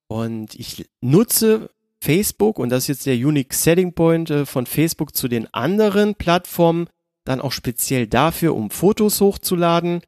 [0.09, 1.70] Und ich nutze
[2.03, 6.14] Facebook und das ist jetzt der Unique Setting Point äh, von Facebook zu den anderen
[6.14, 6.89] Plattformen,
[7.24, 10.03] dann auch speziell dafür, um Fotos hochzuladen.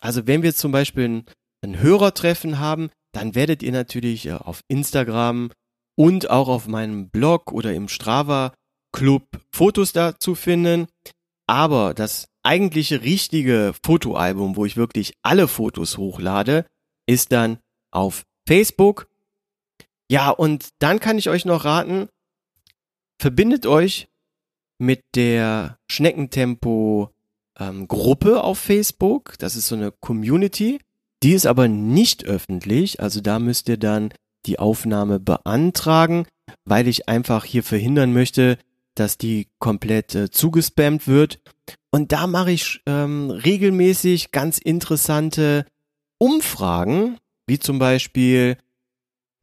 [0.00, 1.24] Also wenn wir zum Beispiel ein,
[1.62, 5.50] ein Hörertreffen haben, dann werdet ihr natürlich äh, auf Instagram
[5.98, 8.54] und auch auf meinem Blog oder im Strava
[8.92, 10.86] Club Fotos dazu finden.
[11.48, 16.66] Aber das eigentliche richtige Fotoalbum, wo ich wirklich alle Fotos hochlade,
[17.06, 17.58] ist dann
[17.90, 19.08] auf Facebook.
[20.08, 22.08] Ja, und dann kann ich euch noch raten,
[23.20, 24.08] verbindet euch
[24.78, 27.10] mit der Schneckentempo
[27.58, 29.34] ähm, Gruppe auf Facebook.
[29.38, 30.78] Das ist so eine Community.
[31.24, 33.00] Die ist aber nicht öffentlich.
[33.00, 34.14] Also da müsst ihr dann
[34.48, 36.26] die Aufnahme beantragen,
[36.64, 38.58] weil ich einfach hier verhindern möchte,
[38.94, 41.38] dass die komplett äh, zugespammt wird.
[41.90, 45.66] Und da mache ich ähm, regelmäßig ganz interessante
[46.18, 48.56] Umfragen, wie zum Beispiel,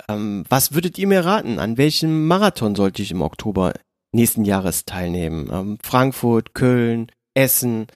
[0.09, 1.59] ähm, was würdet ihr mir raten?
[1.59, 3.73] An welchem Marathon sollte ich im Oktober
[4.11, 5.49] nächsten Jahres teilnehmen.
[5.51, 7.87] Ähm, Frankfurt, Köln, Essen.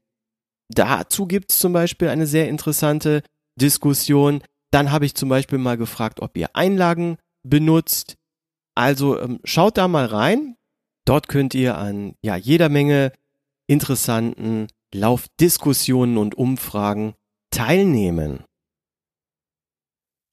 [0.69, 3.23] Dazu gibt es zum Beispiel eine sehr interessante
[3.59, 4.41] Diskussion.
[4.71, 8.15] Dann habe ich zum Beispiel mal gefragt, ob ihr Einlagen benutzt.
[8.75, 10.55] Also ähm, schaut da mal rein.
[11.05, 13.11] Dort könnt ihr an ja jeder Menge
[13.67, 17.15] interessanten Laufdiskussionen und Umfragen
[17.51, 18.43] teilnehmen.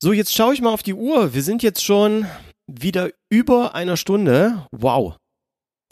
[0.02, 1.34] So, jetzt schaue ich mal auf die Uhr.
[1.34, 2.26] Wir sind jetzt schon
[2.66, 4.66] wieder über einer Stunde.
[4.70, 5.16] Wow,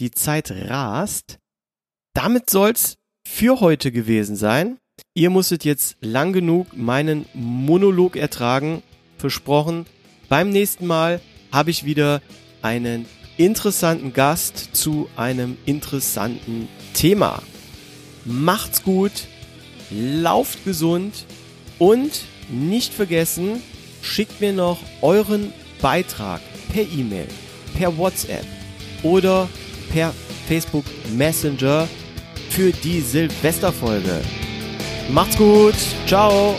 [0.01, 1.39] die Zeit rast.
[2.15, 4.79] Damit soll's für heute gewesen sein.
[5.17, 8.83] Ihr musstet jetzt lang genug meinen Monolog ertragen.
[9.17, 9.87] Versprochen.
[10.29, 11.21] Beim nächsten Mal
[11.53, 12.21] habe ich wieder
[12.63, 13.07] einen
[13.37, 17.41] interessanten Gast zu einem interessanten Thema.
[18.25, 19.13] Macht's gut,
[19.89, 21.27] lauft gesund
[21.79, 23.63] und nicht vergessen,
[24.03, 26.41] schickt mir noch euren Beitrag
[26.73, 27.29] per E-Mail,
[27.77, 28.47] per WhatsApp
[29.05, 29.49] oder
[29.93, 30.13] per
[30.49, 30.87] Facebook
[31.17, 31.87] Messenger
[32.51, 34.21] für die Silvesterfolge.
[35.09, 35.75] Macht's gut.
[36.07, 36.57] Ciao.